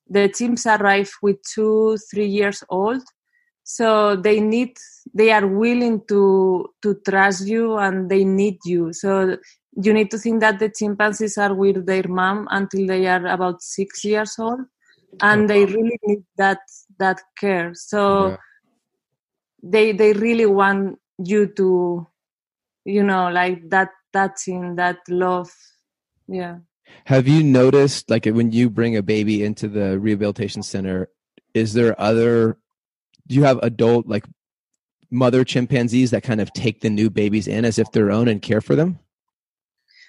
the 0.09 0.29
chimps 0.29 0.67
arrive 0.67 1.11
with 1.23 1.37
two 1.55 1.97
three 2.11 2.27
years 2.27 2.65
old 2.69 3.03
so 3.65 4.17
they 4.17 4.41
need 4.41 4.77
they 5.15 5.31
are 5.31 5.47
willing 5.47 6.03
to 6.09 6.67
to 6.83 6.97
trust 7.09 7.47
you 7.47 7.77
and 7.77 8.11
they 8.11 8.25
need 8.25 8.59
you. 8.65 8.93
So 8.93 9.37
you 9.75 9.93
need 9.93 10.11
to 10.11 10.19
think 10.19 10.41
that 10.41 10.59
the 10.59 10.69
chimpanzees 10.69 11.39
are 11.39 11.55
with 11.55 11.87
their 11.87 12.07
mom 12.09 12.49
until 12.51 12.87
they 12.87 13.07
are 13.07 13.27
about 13.27 13.63
six 13.63 14.05
years 14.05 14.35
old 14.39 14.61
and 15.21 15.49
they 15.49 15.65
really 15.65 15.99
need 16.05 16.25
that 16.37 16.61
that 17.03 17.19
care 17.43 17.75
so 17.75 18.01
Yeah. 18.31 18.37
they 19.63 19.87
they 19.93 20.13
really 20.15 20.47
want 20.47 20.99
you 21.19 21.47
to 21.59 22.07
you 22.85 23.03
know 23.03 23.25
like 23.31 23.59
that 23.75 23.91
touching 24.13 24.77
that 24.81 24.99
love 25.09 25.51
yeah 26.29 26.57
Have 27.07 27.27
you 27.27 27.43
noticed, 27.43 28.11
like, 28.11 28.27
when 28.27 28.53
you 28.53 28.69
bring 28.69 28.97
a 28.97 29.03
baby 29.03 29.43
into 29.49 29.67
the 29.69 29.99
rehabilitation 29.99 30.63
center, 30.63 31.09
is 31.55 31.73
there 31.73 31.95
other, 31.99 32.59
do 33.27 33.33
you 33.35 33.45
have 33.49 33.59
adult, 33.63 34.05
like, 34.07 34.27
mother 35.11 35.43
chimpanzees 35.45 36.11
that 36.13 36.23
kind 36.23 36.41
of 36.41 36.53
take 36.53 36.81
the 36.81 36.91
new 36.91 37.09
babies 37.09 37.47
in 37.49 37.65
as 37.65 37.79
if 37.79 37.89
their 37.93 38.11
own 38.11 38.29
and 38.29 38.43
care 38.43 38.61
for 38.61 38.75
them? 38.77 38.99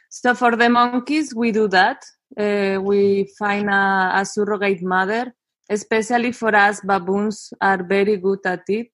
so 0.10 0.34
for 0.36 0.56
the 0.56 0.70
monkeys 0.70 1.34
we 1.34 1.52
do 1.52 1.68
that 1.68 2.00
uh, 2.38 2.78
we 2.82 3.02
find 3.40 3.70
a, 3.70 4.12
a 4.22 4.26
surrogate 4.26 4.84
mother 4.84 5.34
especially 5.70 6.32
for 6.32 6.56
us 6.56 6.82
baboons 6.82 7.54
are 7.62 7.84
very 7.84 8.18
good 8.18 8.40
at 8.46 8.64
it 8.68 8.90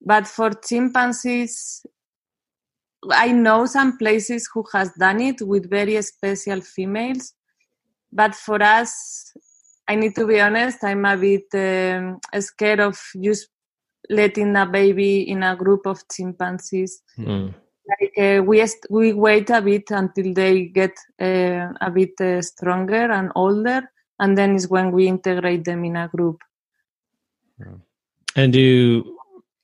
but 0.00 0.26
for 0.26 0.50
chimpanzees 0.50 1.84
i 3.10 3.30
know 3.32 3.66
some 3.66 3.98
places 3.98 4.48
who 4.52 4.64
has 4.72 4.92
done 4.98 5.20
it 5.20 5.42
with 5.42 5.68
very 5.68 6.00
special 6.02 6.60
females 6.60 7.34
but 8.12 8.34
for 8.34 8.62
us 8.62 9.32
i 9.88 9.94
need 9.94 10.14
to 10.14 10.26
be 10.26 10.40
honest 10.40 10.82
i'm 10.84 11.04
a 11.04 11.16
bit 11.16 11.46
um, 11.54 12.18
scared 12.40 12.80
of 12.80 12.98
just 13.20 13.48
letting 14.10 14.54
a 14.56 14.66
baby 14.66 15.28
in 15.28 15.42
a 15.42 15.56
group 15.56 15.86
of 15.86 16.02
chimpanzees 16.08 17.02
Mm. 17.18 17.54
like 17.88 18.18
uh, 18.18 18.42
we 18.42 18.64
we 18.90 19.12
wait 19.12 19.50
a 19.50 19.60
bit 19.60 19.90
until 19.90 20.32
they 20.32 20.64
get 20.66 20.92
uh, 21.20 21.68
a 21.80 21.90
bit 21.90 22.18
uh, 22.20 22.40
stronger 22.40 23.10
and 23.12 23.30
older 23.34 23.82
and 24.22 24.38
then 24.38 24.54
is 24.54 24.68
when 24.68 24.92
we 24.92 25.08
integrate 25.08 25.64
them 25.64 25.84
in 25.84 25.96
a 25.96 26.08
group. 26.08 26.38
And 28.36 28.52
do 28.52 29.18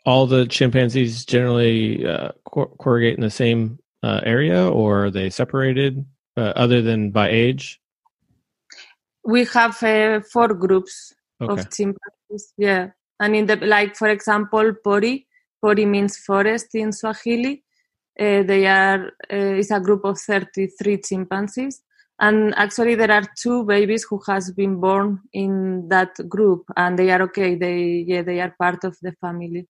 all 0.04 0.26
the 0.26 0.46
chimpanzees 0.46 1.24
generally 1.24 2.06
uh, 2.06 2.32
cor- 2.44 2.72
corrugate 2.76 3.14
in 3.14 3.22
the 3.22 3.30
same 3.30 3.78
uh, 4.02 4.20
area, 4.24 4.68
or 4.68 5.06
are 5.06 5.10
they 5.10 5.30
separated, 5.30 6.04
uh, 6.36 6.52
other 6.64 6.82
than 6.82 7.10
by 7.10 7.28
age? 7.30 7.80
we 9.28 9.44
have 9.44 9.82
uh, 9.82 10.20
four 10.32 10.48
groups 10.54 11.14
Okay. 11.40 11.52
of 11.52 11.70
chimpanzees 11.70 12.54
yeah. 12.56 12.88
And 13.20 13.36
in 13.36 13.46
the 13.46 13.56
like 13.56 13.94
for 13.94 14.08
example 14.08 14.72
pori. 14.84 15.26
Pori 15.62 15.86
means 15.86 16.16
forest 16.16 16.74
in 16.74 16.92
swahili. 16.92 17.62
Uh, 18.18 18.42
they 18.42 18.66
are 18.66 19.12
uh, 19.32 19.60
is 19.62 19.70
a 19.70 19.80
group 19.80 20.04
of 20.04 20.18
33 20.18 21.00
chimpanzees 21.08 21.82
and 22.20 22.54
actually 22.56 22.94
there 22.94 23.10
are 23.10 23.24
two 23.36 23.64
babies 23.64 24.04
who 24.08 24.20
has 24.26 24.50
been 24.52 24.80
born 24.80 25.20
in 25.32 25.88
that 25.88 26.16
group 26.28 26.64
and 26.76 26.98
they 26.98 27.10
are 27.10 27.22
okay 27.22 27.54
they 27.54 28.04
yeah 28.06 28.22
they 28.22 28.40
are 28.40 28.54
part 28.58 28.84
of 28.84 28.96
the 29.02 29.12
family 29.20 29.66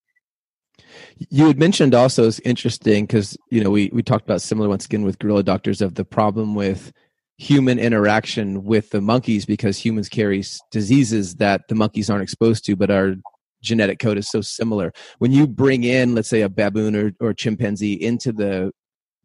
You 1.31 1.47
had 1.49 1.59
mentioned 1.59 1.95
also 1.95 2.25
is 2.25 2.41
interesting 2.41 3.05
because 3.07 3.37
you 3.51 3.63
know 3.63 3.71
we 3.71 3.91
we 3.93 4.03
talked 4.03 4.25
about 4.25 4.43
similar 4.43 4.69
once 4.69 4.87
again 4.87 5.05
with 5.05 5.19
gorilla 5.19 5.43
doctors 5.43 5.81
of 5.81 5.95
the 5.95 6.05
problem 6.05 6.55
with 6.55 6.93
human 7.39 7.79
interaction 7.79 8.65
with 8.65 8.91
the 8.91 9.01
monkeys 9.01 9.47
because 9.47 9.79
humans 9.79 10.09
carry 10.09 10.45
diseases 10.73 11.37
that 11.37 11.63
the 11.69 11.75
monkeys 11.75 12.11
aren't 12.11 12.25
exposed 12.25 12.65
to, 12.67 12.75
but 12.75 12.91
our 12.91 13.15
genetic 13.63 14.01
code 14.01 14.19
is 14.19 14.29
so 14.29 14.41
similar. 14.41 14.93
When 15.19 15.31
you 15.31 15.47
bring 15.47 15.85
in, 15.85 16.15
let's 16.15 16.29
say, 16.29 16.43
a 16.43 16.49
baboon 16.49 16.97
or, 16.97 17.13
or 17.21 17.33
chimpanzee 17.33 17.95
into 17.95 18.33
the 18.33 18.73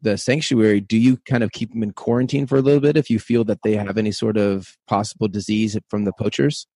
the 0.04 0.16
sanctuary, 0.16 0.80
do 0.80 0.96
you 0.96 1.16
kind 1.28 1.42
of 1.42 1.50
keep 1.50 1.72
them 1.72 1.82
in 1.82 1.92
quarantine 1.92 2.46
for 2.46 2.56
a 2.56 2.60
little 2.60 2.80
bit 2.80 2.96
if 2.96 3.10
you 3.10 3.18
feel 3.18 3.42
that 3.44 3.58
they 3.64 3.74
have 3.74 3.98
any 3.98 4.12
sort 4.12 4.36
of 4.36 4.76
possible 4.86 5.26
disease 5.26 5.76
from 5.88 6.04
the 6.04 6.12
poachers? 6.12 6.66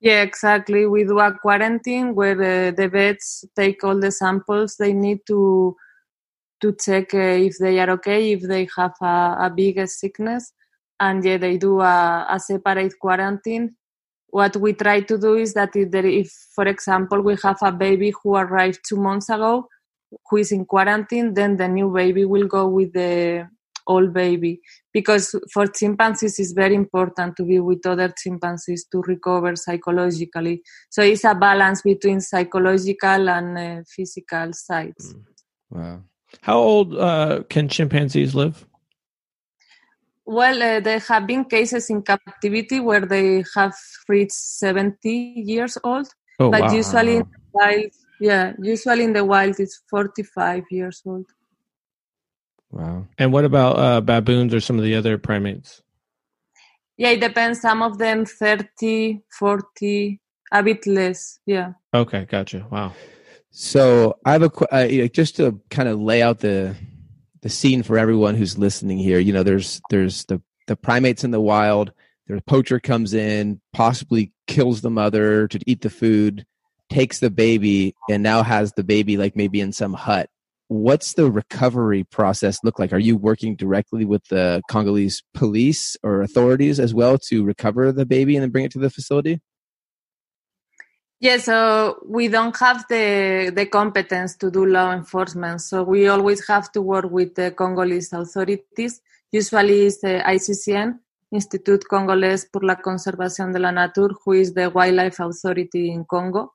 Yeah, 0.00 0.22
exactly. 0.22 0.86
We 0.86 1.04
do 1.04 1.18
a 1.18 1.32
quarantine 1.32 2.14
where 2.14 2.68
uh, 2.68 2.70
the 2.72 2.88
vets 2.88 3.44
take 3.56 3.82
all 3.84 3.98
the 3.98 4.10
samples 4.10 4.76
they 4.76 4.92
need 4.92 5.20
to 5.28 5.76
to 6.60 6.72
check 6.74 7.12
uh, 7.14 7.18
if 7.18 7.56
they 7.58 7.80
are 7.80 7.90
okay, 7.90 8.32
if 8.32 8.42
they 8.42 8.68
have 8.76 8.94
a, 9.00 9.36
a 9.46 9.52
big 9.54 9.84
sickness, 9.88 10.52
and 11.00 11.24
yeah, 11.24 11.36
they 11.36 11.56
do 11.56 11.80
a, 11.80 12.26
a 12.30 12.38
separate 12.38 12.94
quarantine. 13.00 13.74
What 14.28 14.56
we 14.56 14.72
try 14.72 15.00
to 15.00 15.18
do 15.18 15.34
is 15.34 15.54
that 15.54 15.74
if, 15.74 15.90
there, 15.90 16.06
if, 16.06 16.30
for 16.54 16.66
example, 16.66 17.20
we 17.20 17.36
have 17.42 17.58
a 17.62 17.72
baby 17.72 18.12
who 18.22 18.36
arrived 18.36 18.80
two 18.88 18.96
months 18.96 19.28
ago, 19.28 19.68
who 20.28 20.36
is 20.38 20.52
in 20.52 20.64
quarantine, 20.64 21.34
then 21.34 21.56
the 21.56 21.68
new 21.68 21.90
baby 21.92 22.24
will 22.24 22.46
go 22.46 22.68
with 22.68 22.92
the 22.92 23.48
old 23.86 24.12
baby 24.12 24.60
because 24.92 25.34
for 25.52 25.66
chimpanzees 25.66 26.38
it's 26.38 26.52
very 26.52 26.74
important 26.74 27.36
to 27.36 27.44
be 27.44 27.58
with 27.58 27.84
other 27.86 28.12
chimpanzees 28.16 28.86
to 28.90 29.02
recover 29.02 29.56
psychologically 29.56 30.62
so 30.90 31.02
it's 31.02 31.24
a 31.24 31.34
balance 31.34 31.82
between 31.82 32.20
psychological 32.20 33.28
and 33.28 33.58
uh, 33.58 33.82
physical 33.88 34.52
sides 34.52 35.14
Wow. 35.70 36.02
How 36.42 36.58
old 36.58 36.94
uh, 36.94 37.44
can 37.48 37.68
chimpanzees 37.68 38.34
live? 38.34 38.66
well 40.26 40.62
uh, 40.62 40.80
there 40.80 40.98
have 40.98 41.26
been 41.26 41.44
cases 41.44 41.90
in 41.90 42.02
captivity 42.02 42.78
where 42.78 43.06
they 43.06 43.42
have 43.56 43.74
reached 44.08 44.32
70 44.32 45.08
years 45.10 45.78
old 45.82 46.06
Oh, 46.38 46.50
but 46.50 46.62
wow. 46.62 46.72
usually 46.72 47.16
in 47.16 47.24
wild 47.52 47.90
yeah 48.22 48.52
usually 48.62 49.04
in 49.04 49.12
the 49.12 49.24
wild 49.24 49.58
it's 49.58 49.82
45 49.90 50.64
years 50.70 51.02
old 51.04 51.26
Wow. 52.70 53.06
And 53.18 53.34
what 53.34 53.44
about 53.44 53.78
uh, 53.78 54.00
baboons 54.00 54.54
or 54.54 54.60
some 54.60 54.78
of 54.78 54.84
the 54.84 54.94
other 54.94 55.18
primates? 55.18 55.82
yeah 56.96 57.10
it 57.10 57.20
depends 57.20 57.60
some 57.60 57.82
of 57.82 57.98
them 57.98 58.24
30 58.24 59.20
40 59.38 60.20
a 60.52 60.62
bit 60.62 60.86
less 60.86 61.38
yeah 61.44 61.72
Okay, 61.94 62.24
gotcha. 62.24 62.66
Wow. 62.70 62.94
So 63.50 64.18
I 64.24 64.32
have 64.32 64.42
a 64.42 64.50
qu- 64.50 64.66
uh, 64.72 65.08
just 65.08 65.36
to 65.36 65.60
kind 65.68 65.88
of 65.88 66.00
lay 66.00 66.22
out 66.22 66.38
the 66.38 66.74
the 67.42 67.50
scene 67.50 67.82
for 67.82 67.98
everyone 67.98 68.34
who's 68.34 68.56
listening 68.56 68.98
here. 68.98 69.18
You 69.18 69.32
know, 69.34 69.42
there's 69.42 69.82
there's 69.90 70.24
the 70.24 70.40
the 70.68 70.76
primates 70.76 71.22
in 71.22 71.32
the 71.32 71.40
wild. 71.40 71.92
Their 72.28 72.40
poacher 72.40 72.80
comes 72.80 73.12
in, 73.12 73.60
possibly 73.74 74.32
kills 74.46 74.80
the 74.80 74.90
mother 74.90 75.48
to 75.48 75.58
eat 75.66 75.82
the 75.82 75.90
food, 75.90 76.46
takes 76.92 77.20
the 77.20 77.30
baby, 77.30 77.94
and 78.10 78.22
now 78.22 78.42
has 78.42 78.72
the 78.72 78.84
baby 78.84 79.16
like 79.16 79.34
maybe 79.34 79.60
in 79.60 79.72
some 79.72 79.94
hut. 79.94 80.28
What's 80.68 81.14
the 81.14 81.30
recovery 81.30 82.04
process 82.04 82.58
look 82.64 82.78
like? 82.78 82.92
Are 82.92 82.98
you 82.98 83.16
working 83.16 83.56
directly 83.56 84.04
with 84.04 84.24
the 84.28 84.62
Congolese 84.70 85.22
police 85.34 85.96
or 86.02 86.22
authorities 86.22 86.80
as 86.80 86.94
well 86.94 87.18
to 87.28 87.44
recover 87.44 87.92
the 87.92 88.06
baby 88.06 88.36
and 88.36 88.42
then 88.42 88.50
bring 88.50 88.64
it 88.64 88.72
to 88.72 88.78
the 88.78 88.90
facility? 88.90 89.40
Yeah, 91.20 91.36
so 91.36 91.98
we 92.04 92.28
don't 92.28 92.56
have 92.58 92.84
the 92.88 93.52
the 93.54 93.66
competence 93.66 94.34
to 94.38 94.50
do 94.50 94.66
law 94.66 94.92
enforcement. 94.92 95.60
So 95.60 95.84
we 95.84 96.08
always 96.08 96.46
have 96.48 96.72
to 96.72 96.82
work 96.82 97.08
with 97.10 97.36
the 97.36 97.52
Congolese 97.52 98.12
authorities. 98.12 99.00
Usually, 99.30 99.86
it's 99.86 100.00
the 100.00 100.20
ICCN, 100.26 100.98
Institut 101.30 101.84
Congolais 101.88 102.44
pour 102.52 102.64
la 102.64 102.74
Conservation 102.74 103.52
de 103.52 103.58
la 103.58 103.70
Nature, 103.70 104.10
who 104.24 104.32
is 104.32 104.52
the 104.52 104.68
wildlife 104.68 105.20
authority 105.20 105.92
in 105.92 106.04
Congo. 106.04 106.52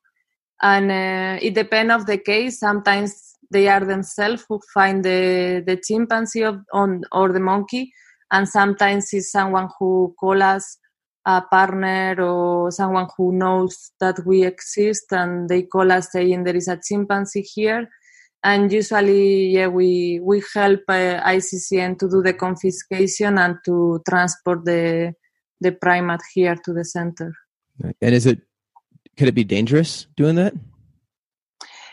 And 0.61 0.91
uh, 0.91 1.39
it 1.41 1.53
depends 1.53 1.93
of 1.93 2.05
the 2.05 2.17
case. 2.17 2.59
Sometimes 2.59 3.35
they 3.51 3.67
are 3.67 3.85
themselves 3.85 4.45
who 4.47 4.59
find 4.73 5.03
the 5.03 5.63
the 5.65 5.77
chimpanzee 5.77 6.43
of, 6.43 6.59
on 6.73 7.03
or 7.11 7.31
the 7.31 7.39
monkey, 7.39 7.93
and 8.31 8.47
sometimes 8.47 9.13
it's 9.13 9.31
someone 9.31 9.69
who 9.79 10.15
call 10.19 10.41
us 10.41 10.77
a 11.25 11.41
partner 11.41 12.15
or 12.21 12.71
someone 12.71 13.07
who 13.17 13.33
knows 13.33 13.91
that 13.99 14.17
we 14.25 14.45
exist 14.45 15.11
and 15.11 15.49
they 15.49 15.63
call 15.63 15.91
us 15.91 16.11
saying 16.11 16.43
there 16.43 16.55
is 16.55 16.69
a 16.69 16.79
chimpanzee 16.81 17.41
here. 17.41 17.87
And 18.43 18.71
usually 18.71 19.47
yeah 19.47 19.67
we 19.67 20.21
we 20.23 20.41
help 20.53 20.81
uh, 20.87 21.21
ICCN 21.35 21.99
to 21.99 22.09
do 22.09 22.21
the 22.21 22.33
confiscation 22.33 23.37
and 23.37 23.57
to 23.65 24.01
transport 24.07 24.63
the 24.63 25.13
the 25.59 25.71
primate 25.71 26.21
here 26.33 26.55
to 26.55 26.73
the 26.73 26.85
center. 26.85 27.33
And 28.01 28.15
is 28.15 28.25
it 28.25 28.47
could 29.17 29.27
it 29.27 29.36
be 29.36 29.43
dangerous 29.43 30.07
doing 30.15 30.36
that 30.36 30.53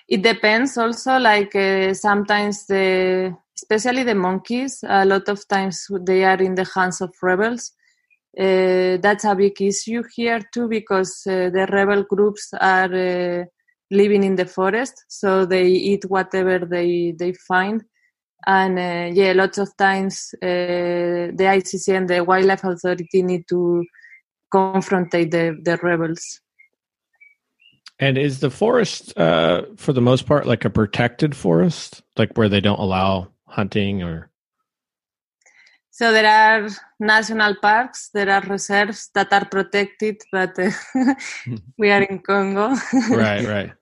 it 0.09 0.23
depends 0.23 0.77
also 0.77 1.19
like 1.19 1.55
uh, 1.57 1.95
sometimes 1.95 2.67
the 2.67 3.35
especially 3.57 4.03
the 4.05 4.15
monkeys 4.15 4.85
a 4.87 5.05
lot 5.05 5.29
of 5.29 5.47
times 5.49 5.87
they 6.03 6.25
are 6.25 6.43
in 6.43 6.55
the 6.55 6.69
hands 6.75 7.01
of 7.01 7.11
rebels 7.23 7.73
uh, 8.39 8.97
that's 9.01 9.25
a 9.25 9.35
big 9.35 9.61
issue 9.63 10.03
here 10.15 10.41
too 10.53 10.69
because 10.69 11.23
uh, 11.27 11.51
the 11.51 11.69
rebel 11.71 12.03
groups 12.03 12.53
are 12.61 12.93
uh, 12.93 13.45
living 13.91 14.25
in 14.25 14.35
the 14.35 14.47
forest, 14.47 15.05
so 15.09 15.47
they 15.47 15.67
eat 15.69 16.05
whatever 16.07 16.59
they 16.59 17.15
they 17.17 17.33
find. 17.33 17.85
And 18.47 18.79
uh, 18.79 19.15
yeah, 19.15 19.33
lots 19.33 19.59
of 19.59 19.77
times 19.77 20.35
uh, 20.43 21.31
the 21.39 21.47
ICCN 21.47 22.09
the 22.09 22.25
Wildlife 22.25 22.65
Authority 22.65 23.23
need 23.23 23.45
to 23.49 23.85
confront 24.51 25.13
the 25.13 25.57
the 25.63 25.79
rebels. 25.83 26.41
And 27.99 28.19
is 28.19 28.41
the 28.41 28.51
forest, 28.51 29.17
uh, 29.17 29.63
for 29.77 29.93
the 29.93 30.01
most 30.01 30.27
part, 30.27 30.47
like 30.47 30.65
a 30.65 30.71
protected 30.71 31.37
forest, 31.37 32.03
like 32.17 32.37
where 32.37 32.49
they 32.49 32.61
don't 32.61 32.81
allow 32.81 33.29
hunting 33.47 34.03
or? 34.03 34.31
So 35.91 36.11
there 36.11 36.27
are 36.27 36.69
national 36.99 37.55
parks, 37.63 38.11
there 38.13 38.29
are 38.29 38.41
reserves 38.41 39.11
that 39.15 39.33
are 39.33 39.45
protected, 39.45 40.21
but 40.33 40.59
uh, 40.59 40.73
we 41.79 41.91
are 41.93 42.03
in 42.03 42.19
Congo. 42.19 42.75
right, 43.11 43.47
right. 43.47 43.73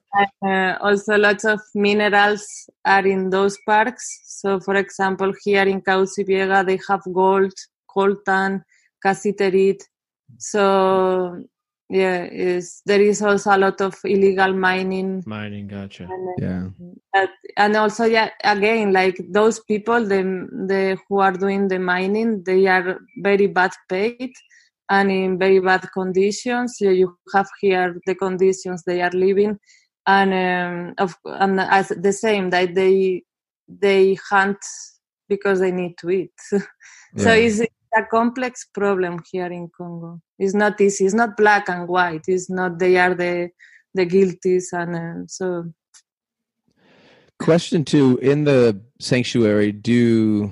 Uh, 0.44 0.76
also, 0.82 1.16
lots 1.16 1.46
of 1.46 1.60
minerals 1.74 2.68
are 2.84 3.06
in 3.06 3.30
those 3.30 3.56
parks. 3.64 4.20
So, 4.24 4.60
for 4.60 4.74
example, 4.74 5.32
here 5.42 5.62
in 5.62 5.80
Kahuzi-Biega, 5.80 6.66
they 6.66 6.78
have 6.86 7.00
gold, 7.14 7.54
coltan, 7.88 8.62
cassiterite. 9.02 9.82
So, 10.36 11.42
yeah, 11.88 12.24
is 12.24 12.80
there 12.86 13.00
is 13.00 13.20
also 13.22 13.54
a 13.54 13.58
lot 13.58 13.80
of 13.80 13.94
illegal 14.04 14.54
mining. 14.54 15.22
Mining, 15.26 15.68
gotcha. 15.68 16.08
And, 16.10 16.72
yeah, 17.14 17.26
and 17.56 17.76
also, 17.76 18.04
yeah, 18.04 18.30
again, 18.42 18.92
like 18.92 19.20
those 19.30 19.60
people, 19.60 20.00
the 20.04 20.48
the 20.66 20.98
who 21.08 21.20
are 21.20 21.32
doing 21.32 21.68
the 21.68 21.78
mining, 21.78 22.42
they 22.44 22.66
are 22.66 22.98
very 23.18 23.46
bad 23.46 23.72
paid 23.88 24.32
and 24.88 25.10
in 25.10 25.38
very 25.38 25.60
bad 25.60 25.86
conditions. 25.92 26.76
So 26.78 26.90
you 26.90 27.16
have 27.34 27.48
here 27.60 28.00
the 28.06 28.14
conditions 28.14 28.84
they 28.84 29.02
are 29.02 29.10
living, 29.10 29.58
and 30.06 30.32
um, 30.32 30.94
of 30.98 31.14
and 31.24 31.60
as 31.60 31.88
the 31.88 32.12
same 32.12 32.50
that 32.50 32.74
they 32.74 33.22
they 33.68 34.14
hunt 34.30 34.58
because 35.28 35.60
they 35.60 35.72
need 35.72 35.96
to 35.98 36.10
eat. 36.10 36.32
so 36.50 36.60
yeah. 37.16 37.34
it's 37.34 37.60
a 37.94 38.04
complex 38.04 38.66
problem 38.72 39.22
here 39.30 39.46
in 39.46 39.68
Congo. 39.76 40.20
It's 40.38 40.54
not 40.54 40.80
easy. 40.80 41.04
It's 41.04 41.14
not 41.14 41.36
black 41.36 41.68
and 41.68 41.88
white. 41.88 42.24
It's 42.26 42.50
not 42.50 42.78
they 42.78 42.96
are 42.96 43.14
the 43.14 43.50
the 43.94 44.06
guilties 44.06 44.72
and 44.72 44.96
uh, 44.96 45.26
so. 45.26 45.72
Question 47.38 47.84
two: 47.84 48.18
In 48.18 48.44
the 48.44 48.80
sanctuary, 49.00 49.72
do 49.72 50.50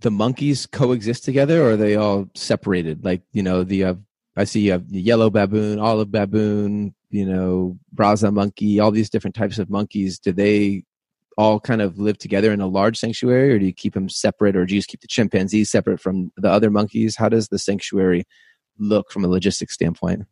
the 0.00 0.10
monkeys 0.10 0.66
coexist 0.66 1.24
together, 1.24 1.62
or 1.62 1.72
are 1.72 1.76
they 1.76 1.96
all 1.96 2.28
separated? 2.34 3.04
Like 3.04 3.22
you 3.32 3.42
know, 3.42 3.64
the 3.64 3.84
uh, 3.84 3.94
I 4.36 4.44
see 4.44 4.60
you 4.60 4.72
have 4.72 4.90
yellow 4.90 5.30
baboon, 5.30 5.78
olive 5.78 6.10
baboon, 6.10 6.94
you 7.10 7.26
know, 7.26 7.78
Brazza 7.94 8.32
monkey, 8.32 8.80
all 8.80 8.90
these 8.90 9.10
different 9.10 9.36
types 9.36 9.58
of 9.58 9.70
monkeys. 9.70 10.18
Do 10.18 10.32
they 10.32 10.84
all 11.38 11.60
kind 11.60 11.82
of 11.82 11.98
live 11.98 12.18
together 12.18 12.52
in 12.52 12.60
a 12.60 12.66
large 12.66 12.98
sanctuary, 12.98 13.52
or 13.52 13.58
do 13.58 13.66
you 13.66 13.72
keep 13.72 13.94
them 13.94 14.08
separate, 14.08 14.56
or 14.56 14.66
do 14.66 14.74
you 14.74 14.80
just 14.80 14.88
keep 14.88 15.00
the 15.00 15.06
chimpanzees 15.08 15.70
separate 15.70 16.00
from 16.00 16.32
the 16.36 16.50
other 16.50 16.70
monkeys? 16.70 17.16
How 17.16 17.28
does 17.28 17.48
the 17.48 17.58
sanctuary 17.58 18.24
look 18.78 19.10
from 19.10 19.24
a 19.24 19.28
logistics 19.28 19.74
standpoint? 19.74 20.24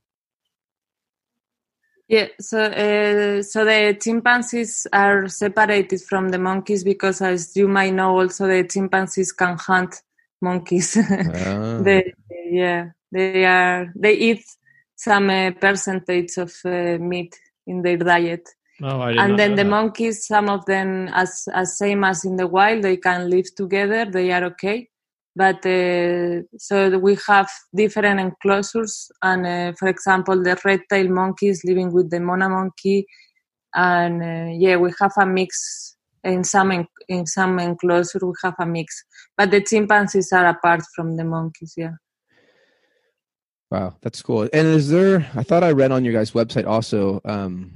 Yeah, 2.08 2.26
so 2.40 2.64
uh, 2.64 3.42
so 3.42 3.64
the 3.64 3.96
chimpanzees 4.00 4.84
are 4.92 5.28
separated 5.28 6.02
from 6.02 6.30
the 6.30 6.38
monkeys 6.38 6.82
because, 6.82 7.22
as 7.22 7.56
you 7.56 7.68
might 7.68 7.94
know, 7.94 8.18
also 8.18 8.48
the 8.48 8.64
chimpanzees 8.64 9.30
can 9.30 9.56
hunt 9.56 10.02
monkeys. 10.42 10.96
Ah. 11.08 11.80
they, 11.82 12.12
yeah, 12.50 12.90
they 13.12 13.44
are 13.44 13.92
they 13.94 14.14
eat 14.14 14.44
some 14.96 15.30
uh, 15.30 15.52
percentage 15.52 16.36
of 16.36 16.52
uh, 16.64 16.98
meat 16.98 17.38
in 17.68 17.82
their 17.82 17.96
diet. 17.96 18.48
Oh, 18.82 19.02
and 19.02 19.38
then 19.38 19.56
the 19.56 19.64
that. 19.64 19.70
monkeys, 19.70 20.26
some 20.26 20.48
of 20.48 20.64
them, 20.64 21.08
as 21.12 21.46
as 21.52 21.76
same 21.76 22.02
as 22.02 22.24
in 22.24 22.36
the 22.36 22.46
wild, 22.46 22.82
they 22.82 22.96
can 22.96 23.28
live 23.28 23.54
together. 23.54 24.06
They 24.06 24.32
are 24.32 24.44
okay, 24.44 24.88
but 25.36 25.66
uh, 25.66 26.42
so 26.56 26.98
we 26.98 27.18
have 27.26 27.50
different 27.74 28.20
enclosures. 28.20 29.10
And 29.22 29.46
uh, 29.46 29.72
for 29.78 29.88
example, 29.88 30.42
the 30.42 30.58
red-tailed 30.64 31.10
monkeys 31.10 31.62
living 31.64 31.92
with 31.92 32.10
the 32.10 32.20
mona 32.20 32.48
monkey, 32.48 33.06
and 33.74 34.22
uh, 34.22 34.52
yeah, 34.58 34.76
we 34.76 34.92
have 34.98 35.12
a 35.18 35.26
mix 35.26 35.96
in 36.24 36.42
some 36.42 36.72
en- 36.72 36.88
in 37.08 37.26
some 37.26 37.58
enclosure. 37.58 38.20
We 38.22 38.32
have 38.42 38.54
a 38.58 38.64
mix, 38.66 39.04
but 39.36 39.50
the 39.50 39.60
chimpanzees 39.60 40.32
are 40.32 40.46
apart 40.46 40.82
from 40.96 41.16
the 41.16 41.24
monkeys. 41.24 41.74
Yeah. 41.76 41.96
Wow, 43.70 43.94
that's 44.00 44.22
cool. 44.22 44.48
And 44.52 44.66
is 44.66 44.88
there? 44.88 45.30
I 45.36 45.42
thought 45.42 45.62
I 45.62 45.72
read 45.72 45.92
on 45.92 46.04
your 46.04 46.14
guys' 46.14 46.32
website 46.32 46.66
also. 46.66 47.20
Um, 47.26 47.74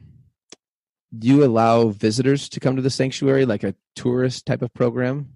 do 1.19 1.29
you 1.29 1.45
allow 1.45 1.89
visitors 1.89 2.49
to 2.51 2.61
come 2.61 2.77
to 2.77 2.83
the 2.83 2.91
sanctuary, 2.91 3.45
like 3.47 3.65
a 3.65 3.75
tourist 3.95 4.47
type 4.47 4.63
of 4.63 4.73
program? 4.75 5.29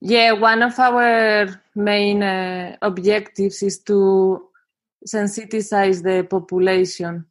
Yeah, 0.00 0.32
one 0.32 0.62
of 0.62 0.78
our 0.78 1.60
main 1.74 2.22
uh, 2.22 2.76
objectives 2.80 3.62
is 3.62 3.80
to 3.80 4.42
sensitize 5.06 6.02
the 6.02 6.26
population. 6.28 7.26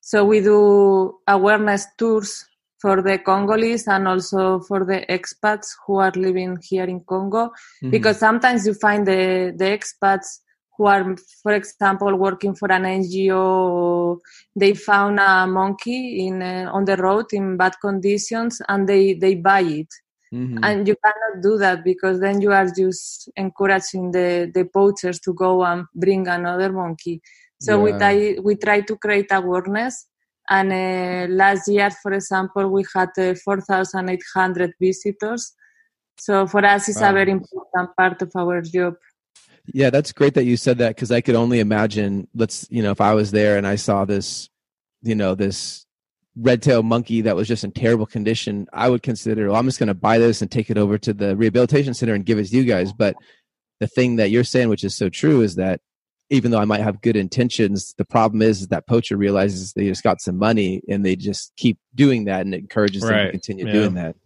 So 0.00 0.24
we 0.24 0.40
do 0.40 1.18
awareness 1.26 1.86
tours 1.98 2.46
for 2.78 3.00
the 3.02 3.18
Congolese 3.18 3.88
and 3.88 4.06
also 4.06 4.60
for 4.60 4.84
the 4.84 5.04
expats 5.08 5.68
who 5.86 5.96
are 5.96 6.12
living 6.14 6.58
here 6.62 6.84
in 6.84 7.00
Congo, 7.00 7.46
mm-hmm. 7.46 7.90
because 7.90 8.18
sometimes 8.18 8.66
you 8.66 8.74
find 8.74 9.06
the 9.06 9.54
the 9.56 9.64
expats 9.64 10.40
who 10.76 10.86
are, 10.86 11.16
for 11.42 11.52
example, 11.52 12.16
working 12.16 12.54
for 12.54 12.70
an 12.72 12.82
NGO. 12.82 14.18
They 14.56 14.74
found 14.74 15.20
a 15.20 15.46
monkey 15.46 16.26
in 16.26 16.42
uh, 16.42 16.70
on 16.72 16.84
the 16.84 16.96
road 16.96 17.26
in 17.32 17.56
bad 17.56 17.74
conditions, 17.80 18.60
and 18.68 18.88
they 18.88 19.14
they 19.14 19.36
buy 19.36 19.60
it. 19.60 19.88
Mm-hmm. 20.34 20.64
And 20.64 20.88
you 20.88 20.96
cannot 20.96 21.42
do 21.42 21.58
that 21.58 21.84
because 21.84 22.18
then 22.18 22.40
you 22.40 22.50
are 22.50 22.66
just 22.66 23.30
encouraging 23.36 24.10
the, 24.10 24.50
the 24.52 24.64
poachers 24.64 25.20
to 25.20 25.32
go 25.32 25.64
and 25.64 25.84
bring 25.94 26.26
another 26.26 26.72
monkey. 26.72 27.22
So 27.60 27.76
yeah. 27.76 27.82
we 27.82 27.98
try 27.98 28.36
we 28.42 28.56
try 28.56 28.80
to 28.80 28.96
create 28.96 29.30
awareness. 29.30 30.06
And 30.50 30.72
uh, 30.72 31.32
last 31.32 31.68
year, 31.68 31.90
for 32.02 32.12
example, 32.12 32.68
we 32.68 32.84
had 32.94 33.10
uh, 33.16 33.34
4,800 33.44 34.72
visitors. 34.78 35.54
So 36.18 36.46
for 36.46 36.64
us, 36.66 36.88
it's 36.88 37.00
wow. 37.00 37.10
a 37.10 37.12
very 37.12 37.30
important 37.30 37.96
part 37.96 38.20
of 38.20 38.30
our 38.36 38.60
job. 38.60 38.94
Yeah, 39.72 39.90
that's 39.90 40.12
great 40.12 40.34
that 40.34 40.44
you 40.44 40.56
said 40.56 40.78
that 40.78 40.94
because 40.94 41.10
I 41.10 41.20
could 41.20 41.34
only 41.34 41.60
imagine. 41.60 42.28
Let's, 42.34 42.66
you 42.70 42.82
know, 42.82 42.90
if 42.90 43.00
I 43.00 43.14
was 43.14 43.30
there 43.30 43.56
and 43.56 43.66
I 43.66 43.76
saw 43.76 44.04
this, 44.04 44.50
you 45.02 45.14
know, 45.14 45.34
this 45.34 45.86
red-tailed 46.36 46.84
monkey 46.84 47.22
that 47.22 47.36
was 47.36 47.48
just 47.48 47.64
in 47.64 47.72
terrible 47.72 48.06
condition, 48.06 48.66
I 48.72 48.90
would 48.90 49.02
consider, 49.02 49.48
well, 49.48 49.56
I'm 49.56 49.66
just 49.66 49.78
going 49.78 49.86
to 49.88 49.94
buy 49.94 50.18
this 50.18 50.42
and 50.42 50.50
take 50.50 50.68
it 50.68 50.76
over 50.76 50.98
to 50.98 51.14
the 51.14 51.36
rehabilitation 51.36 51.94
center 51.94 52.12
and 52.14 52.26
give 52.26 52.38
it 52.38 52.48
to 52.48 52.56
you 52.56 52.64
guys. 52.64 52.92
But 52.92 53.16
the 53.80 53.86
thing 53.86 54.16
that 54.16 54.30
you're 54.30 54.44
saying, 54.44 54.68
which 54.68 54.84
is 54.84 54.94
so 54.94 55.08
true, 55.08 55.40
is 55.40 55.54
that 55.54 55.80
even 56.30 56.50
though 56.50 56.58
I 56.58 56.64
might 56.64 56.80
have 56.80 57.00
good 57.02 57.16
intentions, 57.16 57.94
the 57.96 58.04
problem 58.04 58.42
is, 58.42 58.62
is 58.62 58.68
that 58.68 58.86
poacher 58.86 59.16
realizes 59.16 59.72
they 59.72 59.86
just 59.86 60.02
got 60.02 60.20
some 60.20 60.36
money 60.36 60.82
and 60.88 61.04
they 61.04 61.16
just 61.16 61.52
keep 61.56 61.78
doing 61.94 62.24
that 62.24 62.40
and 62.42 62.54
it 62.54 62.60
encourages 62.60 63.02
them 63.02 63.26
to 63.26 63.30
continue 63.30 63.66
Yeah. 63.66 63.72
doing 63.72 63.94
that. 63.94 64.16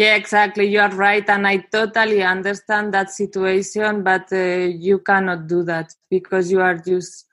Yeah, 0.00 0.14
exactly. 0.16 0.66
You 0.66 0.80
are 0.80 0.94
right, 0.96 1.28
and 1.28 1.46
I 1.46 1.56
totally 1.76 2.22
understand 2.22 2.94
that 2.94 3.10
situation. 3.10 4.02
But 4.02 4.32
uh, 4.32 4.68
you 4.88 4.98
cannot 5.00 5.46
do 5.46 5.62
that 5.64 5.88
because 6.08 6.50
you 6.50 6.60
are 6.60 6.76
just 6.78 7.26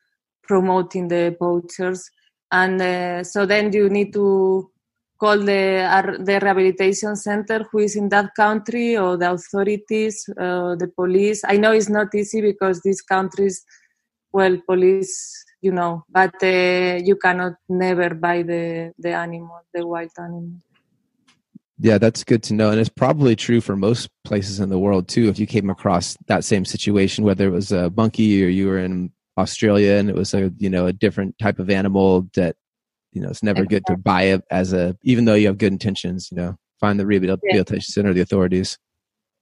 promoting 0.43 1.07
the 1.07 1.23
poachers, 1.39 2.09
and 2.51 2.81
uh, 2.81 3.23
so 3.23 3.45
then 3.45 3.71
you 3.71 3.89
need 3.89 4.11
to 4.13 4.27
call 5.19 5.37
the 5.51 5.63
ar- 5.97 6.17
the 6.29 6.39
rehabilitation 6.45 7.15
center 7.15 7.59
who 7.71 7.79
is 7.87 7.95
in 7.95 8.09
that 8.09 8.29
country 8.35 8.97
or 8.97 9.17
the 9.17 9.31
authorities, 9.31 10.27
uh, 10.45 10.75
the 10.83 10.89
police. 10.95 11.43
I 11.47 11.57
know 11.57 11.71
it's 11.73 11.89
not 11.89 12.13
easy 12.15 12.41
because 12.41 12.81
these 12.81 13.01
countries, 13.01 13.63
well, 14.33 14.57
police, 14.67 15.15
you 15.61 15.71
know, 15.71 16.03
but 16.09 16.35
uh, 16.43 16.99
you 17.09 17.15
cannot 17.15 17.53
never 17.69 18.09
buy 18.15 18.41
the 18.43 18.93
the 18.99 19.13
animal, 19.13 19.61
the 19.73 19.85
wild 19.87 20.11
animal. 20.19 20.66
Yeah, 21.79 21.97
that's 21.99 22.23
good 22.23 22.41
to 22.43 22.53
know. 22.53 22.71
And 22.71 22.79
it's 22.79 22.89
probably 22.89 23.35
true 23.35 23.61
for 23.61 23.75
most 23.75 24.09
places 24.23 24.59
in 24.59 24.69
the 24.69 24.79
world 24.79 25.07
too. 25.07 25.29
If 25.29 25.37
you 25.37 25.45
came 25.45 25.69
across 25.69 26.17
that 26.27 26.43
same 26.43 26.65
situation, 26.65 27.23
whether 27.23 27.47
it 27.47 27.51
was 27.51 27.71
a 27.71 27.91
monkey 27.91 28.43
or 28.43 28.47
you 28.47 28.67
were 28.67 28.79
in 28.79 29.11
Australia 29.37 29.93
and 29.93 30.09
it 30.09 30.15
was 30.15 30.33
a 30.33 30.51
you 30.57 30.69
know 30.69 30.87
a 30.87 30.93
different 30.93 31.37
type 31.37 31.59
of 31.59 31.69
animal 31.69 32.27
that 32.33 32.55
you 33.11 33.21
know 33.21 33.29
it's 33.29 33.43
never 33.43 33.65
good 33.65 33.85
to 33.85 33.95
buy 33.95 34.23
it 34.23 34.41
as 34.49 34.73
a 34.73 34.97
even 35.03 35.25
though 35.25 35.35
you 35.35 35.47
have 35.47 35.59
good 35.59 35.71
intentions. 35.71 36.29
You 36.31 36.37
know, 36.37 36.57
find 36.79 36.99
the 36.99 37.05
rehabilitation 37.05 37.91
center, 37.91 38.13
the 38.13 38.21
authorities. 38.21 38.79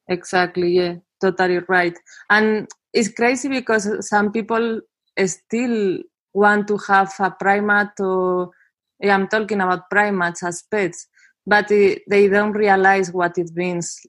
Exactly, 0.10 0.74
yeah, 0.74 0.96
totally 1.22 1.60
right. 1.70 1.98
And 2.30 2.68
it's 2.94 3.10
crazy 3.10 3.48
because 3.48 4.08
some 4.08 4.32
people 4.32 4.82
still 5.26 6.00
want 6.34 6.68
to 6.68 6.78
have 6.88 7.14
a 7.20 7.32
primate 7.32 8.00
or 8.00 8.52
yeah, 9.00 9.14
I'm 9.14 9.28
talking 9.28 9.62
about 9.62 9.90
primates 9.90 10.44
as 10.44 10.64
pets, 10.70 11.08
but 11.46 11.72
eh, 11.72 11.96
they 12.10 12.28
don't 12.28 12.54
realize 12.54 13.12
what 13.12 13.38
it 13.38 13.52
means 13.56 14.00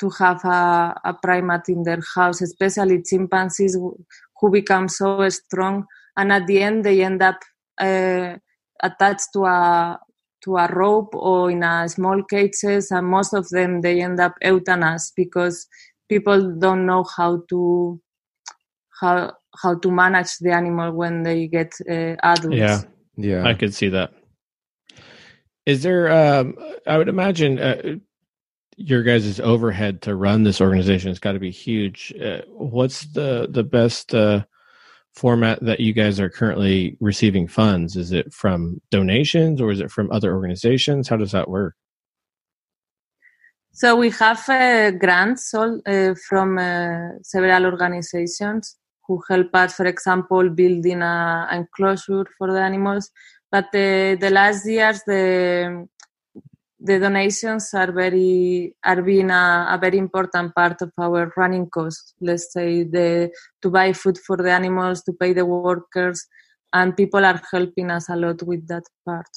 to 0.00 0.10
have 0.18 0.44
a, 0.44 0.94
a 1.04 1.14
primate 1.22 1.68
in 1.68 1.82
their 1.84 2.00
house, 2.14 2.42
especially 2.42 3.02
chimpanzees 3.02 3.74
who- 3.74 3.98
who 4.40 4.50
become 4.50 4.88
so 4.88 5.28
strong 5.28 5.86
and 6.16 6.32
at 6.32 6.46
the 6.46 6.60
end 6.62 6.84
they 6.84 7.02
end 7.02 7.22
up 7.22 7.36
uh, 7.80 8.36
attached 8.82 9.28
to 9.32 9.44
a 9.44 9.98
to 10.44 10.56
a 10.56 10.66
rope 10.74 11.14
or 11.14 11.50
in 11.52 11.62
a 11.62 11.88
small 11.88 12.20
cages 12.24 12.90
and 12.90 13.06
most 13.06 13.32
of 13.32 13.48
them 13.50 13.80
they 13.80 14.02
end 14.02 14.18
up 14.18 14.34
euthanized 14.42 15.12
because 15.16 15.68
people 16.08 16.56
don't 16.58 16.84
know 16.84 17.04
how 17.16 17.40
to 17.48 18.00
how 19.00 19.32
how 19.62 19.78
to 19.78 19.90
manage 19.90 20.38
the 20.40 20.50
animal 20.50 20.92
when 20.92 21.22
they 21.22 21.46
get 21.46 21.72
uh, 21.88 22.16
adults 22.22 22.56
Yeah. 22.58 22.82
Yeah, 23.16 23.44
I 23.44 23.54
could 23.54 23.74
see 23.74 23.88
that. 23.90 24.10
Is 25.66 25.82
there? 25.82 26.10
Um, 26.10 26.56
I 26.86 26.98
would 26.98 27.08
imagine 27.08 27.58
uh, 27.58 27.96
your 28.76 29.02
guys' 29.02 29.38
overhead 29.40 30.02
to 30.02 30.16
run 30.16 30.42
this 30.42 30.60
organization 30.60 31.08
has 31.10 31.18
got 31.18 31.32
to 31.32 31.38
be 31.38 31.50
huge. 31.50 32.12
Uh, 32.20 32.42
what's 32.48 33.06
the 33.12 33.46
the 33.50 33.62
best 33.62 34.14
uh, 34.14 34.44
format 35.14 35.60
that 35.62 35.80
you 35.80 35.92
guys 35.92 36.18
are 36.18 36.30
currently 36.30 36.96
receiving 37.00 37.46
funds? 37.46 37.96
Is 37.96 38.12
it 38.12 38.32
from 38.32 38.80
donations 38.90 39.60
or 39.60 39.70
is 39.70 39.80
it 39.80 39.90
from 39.90 40.10
other 40.10 40.34
organizations? 40.34 41.08
How 41.08 41.16
does 41.16 41.32
that 41.32 41.48
work? 41.48 41.74
So 43.74 43.96
we 43.96 44.10
have 44.10 44.46
uh, 44.48 44.90
grants 44.90 45.54
all, 45.54 45.80
uh, 45.86 46.14
from 46.28 46.58
uh, 46.58 47.22
several 47.22 47.64
organizations 47.66 48.76
who 49.06 49.22
help 49.28 49.54
us, 49.54 49.74
for 49.74 49.86
example, 49.86 50.50
building 50.50 51.02
a 51.02 51.48
enclosure 51.50 52.26
for 52.36 52.52
the 52.52 52.60
animals. 52.60 53.10
But 53.52 53.66
the, 53.70 54.16
the 54.18 54.30
last 54.30 54.66
years, 54.66 55.02
the 55.06 55.86
the 56.84 56.98
donations 56.98 57.72
are 57.74 57.92
very 57.92 58.74
are 58.84 59.02
being 59.02 59.30
a, 59.30 59.66
a 59.70 59.78
very 59.80 59.98
important 59.98 60.54
part 60.54 60.82
of 60.82 60.90
our 60.98 61.32
running 61.36 61.68
costs. 61.68 62.14
Let's 62.20 62.52
say 62.52 62.82
the 62.82 63.30
to 63.60 63.70
buy 63.70 63.92
food 63.92 64.18
for 64.26 64.36
the 64.36 64.50
animals, 64.50 65.02
to 65.04 65.12
pay 65.12 65.32
the 65.32 65.46
workers, 65.46 66.26
and 66.72 66.96
people 66.96 67.24
are 67.24 67.40
helping 67.52 67.90
us 67.90 68.08
a 68.08 68.16
lot 68.16 68.42
with 68.42 68.66
that 68.68 68.84
part. 69.04 69.28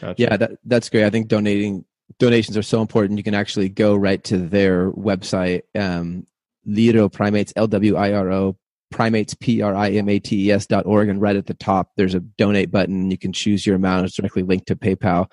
Gotcha. 0.00 0.22
yeah, 0.22 0.36
that 0.36 0.50
that's 0.64 0.90
great. 0.90 1.04
I 1.04 1.10
think 1.10 1.28
donating 1.28 1.84
donations 2.18 2.56
are 2.56 2.62
so 2.62 2.82
important. 2.82 3.18
You 3.18 3.24
can 3.24 3.34
actually 3.34 3.68
go 3.68 3.94
right 3.94 4.22
to 4.24 4.36
their 4.36 4.90
website, 4.90 5.62
um, 5.74 6.26
Lwiro 6.68 7.10
Primates, 7.10 7.52
L 7.56 7.68
W 7.68 7.96
I 7.96 8.12
R 8.12 8.30
O 8.32 8.56
primates 8.96 9.34
p 9.34 9.60
r 9.60 9.74
i 9.74 9.90
m 9.90 10.08
a 10.08 10.18
t 10.18 10.46
e 10.46 10.50
s 10.50 10.66
dot 10.66 10.86
org, 10.86 11.10
and 11.10 11.20
right 11.20 11.36
at 11.36 11.44
the 11.44 11.54
top 11.54 11.90
there's 11.96 12.14
a 12.14 12.20
donate 12.20 12.70
button. 12.70 13.10
You 13.10 13.18
can 13.18 13.30
choose 13.30 13.66
your 13.66 13.76
amount. 13.76 14.06
It's 14.06 14.16
directly 14.16 14.42
linked 14.42 14.68
to 14.68 14.76
PayPal. 14.76 15.30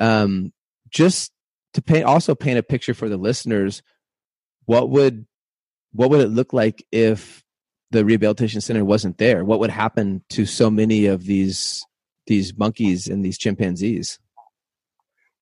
Um, 0.00 0.52
just 0.90 1.30
to 1.74 1.82
paint, 1.82 2.04
also 2.04 2.34
paint 2.34 2.58
a 2.58 2.64
picture 2.64 2.94
for 2.94 3.08
the 3.08 3.16
listeners. 3.16 3.80
What 4.64 4.90
would 4.90 5.24
what 5.92 6.10
would 6.10 6.20
it 6.20 6.30
look 6.30 6.52
like 6.52 6.84
if 6.90 7.44
the 7.92 8.04
rehabilitation 8.04 8.60
center 8.60 8.84
wasn't 8.84 9.18
there? 9.18 9.44
What 9.44 9.60
would 9.60 9.70
happen 9.70 10.24
to 10.30 10.44
so 10.44 10.68
many 10.68 11.06
of 11.06 11.24
these 11.26 11.86
these 12.26 12.58
monkeys 12.58 13.06
and 13.06 13.24
these 13.24 13.38
chimpanzees? 13.38 14.18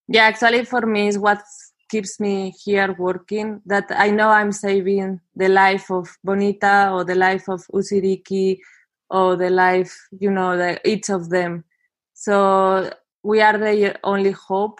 Yeah, 0.07 0.25
actually, 0.25 0.65
for 0.65 0.85
me, 0.85 1.07
is 1.07 1.17
what 1.17 1.41
keeps 1.89 2.19
me 2.19 2.53
here 2.63 2.95
working. 2.97 3.61
That 3.65 3.85
I 3.89 4.09
know 4.09 4.29
I'm 4.29 4.51
saving 4.51 5.21
the 5.35 5.49
life 5.49 5.89
of 5.91 6.09
Bonita 6.23 6.89
or 6.91 7.03
the 7.03 7.15
life 7.15 7.47
of 7.49 7.65
Usiriki 7.73 8.59
or 9.09 9.35
the 9.35 9.49
life, 9.49 9.95
you 10.19 10.31
know, 10.31 10.57
the, 10.57 10.79
each 10.87 11.09
of 11.09 11.29
them. 11.29 11.63
So 12.13 12.89
we 13.23 13.41
are 13.41 13.57
the 13.57 13.97
only 14.03 14.31
hope. 14.31 14.79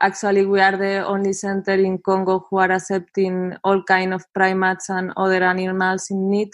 Actually, 0.00 0.46
we 0.46 0.60
are 0.60 0.76
the 0.76 1.06
only 1.06 1.32
center 1.32 1.74
in 1.74 1.98
Congo 1.98 2.46
who 2.48 2.58
are 2.58 2.72
accepting 2.72 3.54
all 3.64 3.82
kind 3.82 4.14
of 4.14 4.24
primates 4.32 4.88
and 4.88 5.12
other 5.16 5.42
animals 5.42 6.10
in 6.10 6.30
need. 6.30 6.50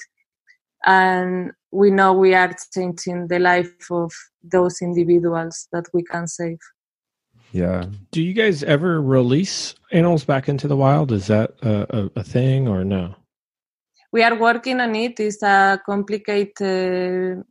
And 0.85 1.53
we 1.71 1.91
know 1.91 2.13
we 2.13 2.35
are 2.35 2.53
changing 2.75 3.29
the 3.29 3.39
life 3.39 3.91
of 3.91 4.13
those 4.43 4.83
individuals 4.83 5.69
that 5.73 5.85
we 5.93 6.03
can 6.03 6.27
save. 6.27 6.59
Yeah. 7.57 7.87
Do 8.13 8.23
you 8.23 8.35
guys 8.35 8.63
ever 8.63 9.01
release 9.01 9.75
animals 9.93 10.25
back 10.25 10.49
into 10.49 10.69
the 10.69 10.77
wild? 10.77 11.13
Is 11.13 11.27
that 11.29 11.55
a, 11.63 11.87
a, 11.99 12.21
a 12.21 12.25
thing 12.25 12.69
or 12.69 12.85
no? 12.85 13.15
we 14.17 14.23
are 14.23 14.39
working 14.39 14.81
on 14.81 14.95
it. 14.95 15.21
It's 15.21 15.43
a 15.43 15.79
complicated 15.85 17.39
uh, 17.39 17.43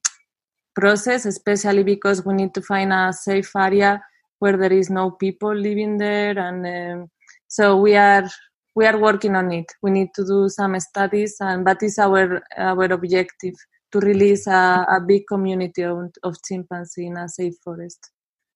process, 0.73 1.25
especially 1.25 1.83
because 1.83 2.25
we 2.25 2.33
need 2.33 2.53
to 2.55 2.61
find 2.61 2.91
a 2.91 3.13
safe 3.13 3.51
area 3.55 4.01
where 4.39 4.57
there 4.57 4.73
is 4.73 4.89
no 4.89 5.11
people 5.11 5.53
living 5.55 5.97
there, 5.97 6.37
and 6.37 6.65
um, 6.65 7.07
so 7.47 7.77
we 7.77 7.95
are 7.95 8.27
we 8.75 8.85
are 8.85 8.97
working 8.97 9.35
on 9.35 9.51
it. 9.51 9.71
We 9.83 9.91
need 9.91 10.09
to 10.15 10.25
do 10.25 10.49
some 10.49 10.79
studies, 10.79 11.37
and 11.39 11.67
that 11.67 11.83
is 11.83 11.99
our 11.99 12.41
our 12.57 12.85
objective 12.85 13.53
to 13.91 13.99
release 13.99 14.47
a, 14.47 14.85
a 14.89 14.99
big 15.05 15.23
community 15.27 15.83
of, 15.83 16.11
of 16.23 16.35
chimpanzee 16.47 17.05
in 17.05 17.17
a 17.17 17.29
safe 17.29 17.55
forest. 17.63 18.11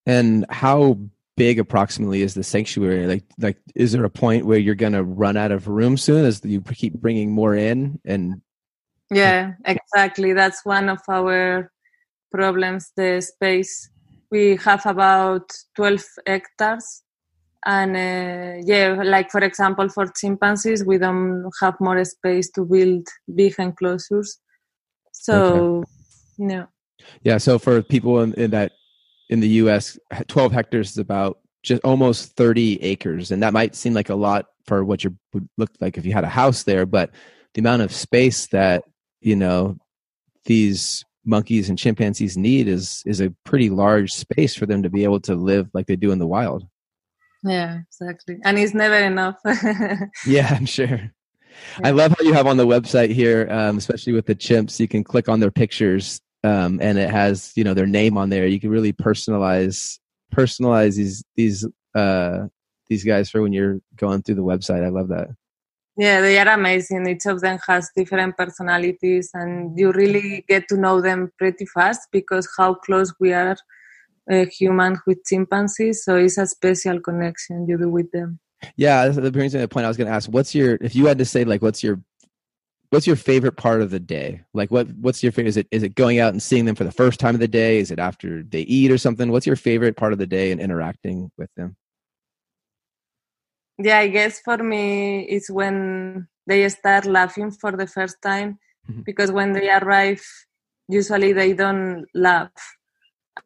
And 0.06 0.46
how 0.50 0.98
big 1.40 1.58
approximately 1.58 2.22
is 2.22 2.34
the 2.34 2.44
sanctuary? 2.44 3.08
Like, 3.08 3.24
like, 3.40 3.58
is 3.74 3.94
there 3.94 4.04
a 4.04 4.10
point 4.10 4.46
where 4.46 4.60
you're 4.60 4.76
going 4.76 4.94
to 4.94 5.04
run 5.04 5.38
out 5.38 5.54
of 5.54 5.70
room 5.70 5.96
soon 5.96 6.26
as 6.26 6.44
you 6.44 6.62
keep 6.62 6.94
bringing 6.96 7.32
more 7.32 7.56
in? 7.56 8.00
And 8.04 8.42
Yeah, 9.10 9.54
exactly. 9.66 10.34
That's 10.34 10.66
one 10.66 10.90
of 10.90 11.00
our 11.08 11.72
problems. 12.30 12.92
The 12.96 13.22
space 13.22 13.90
we 14.30 14.58
have 14.58 14.86
about 14.86 15.50
twelve 15.76 16.04
hectares, 16.28 17.04
and 17.66 17.96
uh, 17.96 18.62
yeah, 18.72 19.02
like 19.04 19.32
for 19.32 19.42
example, 19.42 19.88
for 19.90 20.06
chimpanzees, 20.20 20.84
we 20.86 20.98
don't 20.98 21.50
have 21.62 21.76
more 21.80 22.04
space 22.04 22.52
to 22.52 22.66
build 22.66 23.08
big 23.34 23.56
enclosures. 23.58 24.40
So, 25.12 25.84
no. 26.38 26.68
yeah, 27.24 27.40
so 27.40 27.60
for 27.60 27.82
people 27.82 28.22
in, 28.22 28.34
in 28.36 28.52
that 28.52 28.72
in 29.30 29.40
the 29.40 29.48
U.S., 29.50 29.98
12 30.28 30.52
hectares 30.52 30.92
is 30.92 30.98
about 30.98 31.40
just 31.64 31.84
almost 31.84 32.36
30 32.36 32.82
acres, 32.82 33.32
and 33.32 33.44
that 33.44 33.54
might 33.54 33.76
seem 33.76 33.94
like 33.94 34.10
a 34.10 34.16
lot 34.16 34.48
for 34.66 34.84
what 34.84 35.04
you 35.04 35.16
would 35.34 35.48
look 35.58 35.72
like 35.80 35.98
if 35.98 36.06
you 36.06 36.14
had 36.14 36.24
a 36.24 36.30
house 36.30 36.64
there, 36.64 36.86
but 36.86 37.12
the 37.54 37.60
amount 37.60 37.82
of 37.82 37.92
space 37.92 38.48
that 38.48 38.84
you 39.22 39.36
know 39.36 39.78
these 40.46 41.04
monkeys 41.26 41.70
and 41.70 41.78
chimpanzees 41.78 42.38
need 42.38 42.68
is 42.68 43.04
is 43.06 43.20
a 43.20 43.34
pretty 43.44 43.70
large 43.70 44.12
space 44.12 44.56
for 44.56 44.66
them 44.66 44.84
to 44.84 44.90
be 44.90 45.04
able 45.04 45.20
to 45.20 45.36
live 45.36 45.70
like 45.74 45.88
they 45.88 45.96
do 45.96 46.12
in 46.12 46.20
the 46.20 46.28
wild. 46.28 46.66
Yeah, 47.44 47.80
exactly. 47.88 48.38
And 48.44 48.58
it's 48.58 48.74
never 48.74 48.96
enough. 48.96 49.38
Yeah, 50.26 50.54
I'm 50.54 50.66
sure. 50.66 51.12
I 51.84 51.92
love 51.92 52.14
how 52.18 52.24
you 52.24 52.34
have 52.34 52.48
on 52.48 52.58
the 52.58 52.68
website 52.68 53.12
here, 53.12 53.48
um, 53.50 53.78
especially 53.78 54.14
with 54.14 54.26
the 54.26 54.36
chimps. 54.36 54.80
You 54.80 54.88
can 54.88 55.04
click 55.04 55.28
on 55.30 55.40
their 55.40 55.52
pictures 55.52 56.22
um, 56.44 56.80
and 56.82 56.98
it 56.98 57.10
has 57.10 57.52
you 57.56 57.64
know 57.64 57.74
their 57.74 57.88
name 57.88 58.18
on 58.18 58.30
there. 58.30 58.48
You 58.48 58.60
can 58.60 58.70
really 58.70 58.94
personalize 58.94 60.00
personalize 60.34 60.96
these 60.96 61.24
these 61.36 61.68
uh, 61.96 62.48
these 62.88 63.04
guys 63.04 63.30
for 63.30 63.42
when 63.42 63.54
you're 63.54 63.80
going 63.96 64.22
through 64.22 64.36
the 64.36 64.44
website. 64.44 64.84
I 64.84 64.90
love 64.90 65.10
that. 65.10 65.30
Yeah, 65.98 66.22
they 66.22 66.38
are 66.40 66.48
amazing. 66.48 67.10
Each 67.10 67.26
of 67.26 67.42
them 67.42 67.60
has 67.68 67.90
different 67.96 68.38
personalities, 68.38 69.32
and 69.34 69.78
you 69.78 69.92
really 69.92 70.46
get 70.48 70.68
to 70.70 70.78
know 70.78 71.02
them 71.02 71.32
pretty 71.38 71.66
fast 71.66 72.08
because 72.12 72.48
how 72.58 72.76
close 72.76 73.14
we 73.20 73.34
are 73.34 73.58
uh, 74.32 74.46
humans 74.46 75.00
with 75.06 75.18
chimpanzees. 75.26 76.04
So 76.06 76.16
it's 76.16 76.38
a 76.38 76.48
special 76.48 77.00
connection 77.02 77.68
you 77.68 77.78
do 77.78 77.90
with 77.90 78.12
them. 78.12 78.40
Yeah, 78.76 79.08
that 79.08 79.34
brings 79.34 79.54
me 79.54 79.60
to 79.60 79.62
the 79.62 79.68
point 79.68 79.86
I 79.86 79.88
was 79.88 79.98
going 79.98 80.08
to 80.08 80.14
ask. 80.14 80.30
What's 80.30 80.54
your 80.54 80.78
if 80.82 80.96
you 80.96 81.06
had 81.06 81.18
to 81.18 81.26
say 81.26 81.44
like 81.44 81.62
what's 81.62 81.84
your 81.84 82.02
what's 82.90 83.08
your 83.08 83.16
favorite 83.16 83.56
part 83.58 83.82
of 83.82 83.92
the 83.92 84.00
day? 84.00 84.42
Like 84.54 84.72
what 84.72 84.88
what's 84.96 85.22
your 85.24 85.32
favorite? 85.32 85.50
Is 85.50 85.58
it 85.58 85.68
is 85.72 85.84
it 85.84 85.96
going 85.96 86.20
out 86.20 86.34
and 86.34 86.42
seeing 86.42 86.66
them 86.66 86.76
for 86.76 86.84
the 86.84 86.92
first 86.92 87.20
time 87.20 87.36
of 87.36 87.42
the 87.42 87.48
day? 87.48 87.80
Is 87.80 87.92
it 87.92 88.00
after 88.00 88.44
they 88.44 88.62
eat 88.62 88.92
or 88.92 88.98
something? 88.98 89.32
What's 89.32 89.46
your 89.48 89.56
favorite 89.56 89.96
part 89.96 90.14
of 90.14 90.20
the 90.20 90.28
day 90.28 90.52
and 90.52 90.60
interacting 90.62 91.32
with 91.38 91.50
them? 91.56 91.76
Yeah, 93.78 94.00
I 94.00 94.08
guess 94.08 94.42
for 94.42 94.58
me 94.58 95.22
it's 95.22 95.50
when 95.50 96.28
they 96.48 96.68
start 96.70 97.06
laughing 97.06 97.52
for 97.52 97.72
the 97.72 97.88
first 97.88 98.22
time 98.22 98.60
Mhm. 98.90 99.06
because 99.06 99.32
when 99.32 99.54
they 99.54 99.70
arrive, 99.70 100.22
usually 100.88 101.32
they 101.34 101.54
don't 101.54 102.06
laugh. 102.14 102.52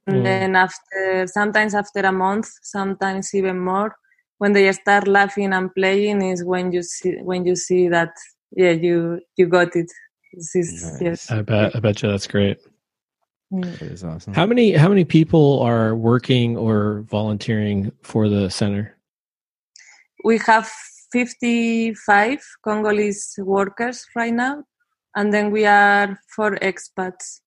And 0.08 0.18
Mm. 0.18 0.24
then 0.24 0.56
after, 0.56 1.28
sometimes 1.28 1.76
after 1.76 2.00
a 2.00 2.12
month, 2.12 2.48
sometimes 2.64 3.34
even 3.36 3.60
more, 3.60 3.96
when 4.40 4.54
they 4.54 4.72
start 4.72 5.08
laughing 5.08 5.54
and 5.54 5.74
playing 5.76 6.22
is 6.24 6.44
when 6.44 6.72
you 6.72 6.82
see 6.82 7.16
when 7.22 7.46
you 7.46 7.56
see 7.56 7.88
that 7.90 8.14
yeah 8.56 8.72
you 8.72 9.20
you 9.38 9.48
got 9.48 9.76
it. 9.76 9.92
This 10.34 10.56
is 10.56 10.84
Nice. 10.84 11.02
yes. 11.02 11.32
I 11.32 11.42
bet 11.42 11.76
I 11.76 11.80
bet 11.80 12.02
you 12.02 12.10
that's 12.10 12.28
great. 12.28 12.58
Mm. 13.54 13.80
That 13.80 13.92
is 13.92 14.04
awesome. 14.04 14.34
How 14.34 14.46
many 14.46 14.72
how 14.74 14.90
many 14.90 15.06
people 15.06 15.60
are 15.62 15.96
working 15.96 16.58
or 16.58 17.02
volunteering 17.10 17.92
for 18.02 18.28
the 18.30 18.50
center? 18.50 18.98
We 20.24 20.40
have 20.48 20.72
55 21.12 22.40
Congolese 22.64 23.36
workers 23.38 24.06
right 24.16 24.34
now, 24.34 24.64
and 25.16 25.32
then 25.32 25.52
we 25.52 25.66
are 25.66 26.18
four 26.36 26.56
expats. 26.58 27.42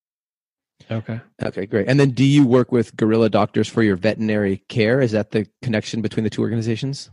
Okay. 0.90 1.20
Okay, 1.42 1.66
great. 1.66 1.88
And 1.88 1.98
then 1.98 2.10
do 2.10 2.22
you 2.22 2.46
work 2.46 2.70
with 2.70 2.94
gorilla 2.96 3.28
doctors 3.28 3.66
for 3.66 3.82
your 3.82 3.96
veterinary 3.96 4.62
care? 4.68 5.00
Is 5.00 5.12
that 5.12 5.32
the 5.32 5.46
connection 5.62 6.00
between 6.02 6.22
the 6.22 6.30
two 6.30 6.42
organizations? 6.42 7.10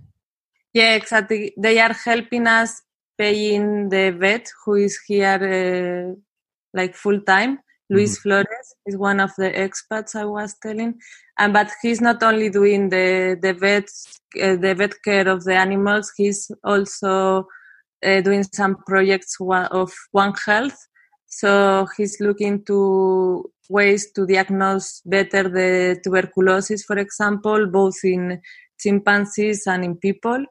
Yeah, 0.74 0.96
exactly. 0.96 1.54
They 1.58 1.80
are 1.80 1.94
helping 1.94 2.46
us 2.46 2.82
paying 3.24 3.90
the 3.90 4.06
vet 4.24 4.46
who 4.62 4.74
is 4.88 4.96
here 5.08 5.42
uh, 5.58 6.08
like 6.80 6.94
full 6.96 7.22
time. 7.22 7.60
Luis 7.90 8.18
Flores 8.18 8.68
is 8.86 8.98
one 8.98 9.20
of 9.20 9.32
the 9.38 9.50
expats 9.66 10.16
I 10.16 10.26
was 10.26 10.56
telling, 10.62 10.96
and 11.38 11.54
but 11.54 11.70
he's 11.82 12.02
not 12.02 12.24
only 12.24 12.50
doing 12.50 12.90
the 12.90 13.38
the 13.46 13.54
vet 13.54 13.88
uh, 14.46 14.56
the 14.64 14.74
vet 14.80 14.96
care 15.08 15.28
of 15.28 15.44
the 15.44 15.56
animals. 15.56 16.12
He's 16.18 16.52
also 16.64 17.48
uh, 18.06 18.22
doing 18.22 18.44
some 18.44 18.78
projects 18.88 19.38
of 19.40 19.92
One 20.12 20.34
Health. 20.46 20.80
So 21.28 21.88
he's 21.98 22.18
looking 22.20 22.64
to 22.66 22.78
ways 23.70 24.12
to 24.16 24.26
diagnose 24.26 25.02
better 25.06 25.44
the 25.60 26.00
tuberculosis, 26.04 26.84
for 26.84 26.98
example, 26.98 27.68
both 27.68 28.00
in 28.04 28.42
chimpanzees 28.80 29.68
and 29.68 29.84
in 29.86 29.96
people. 29.98 30.46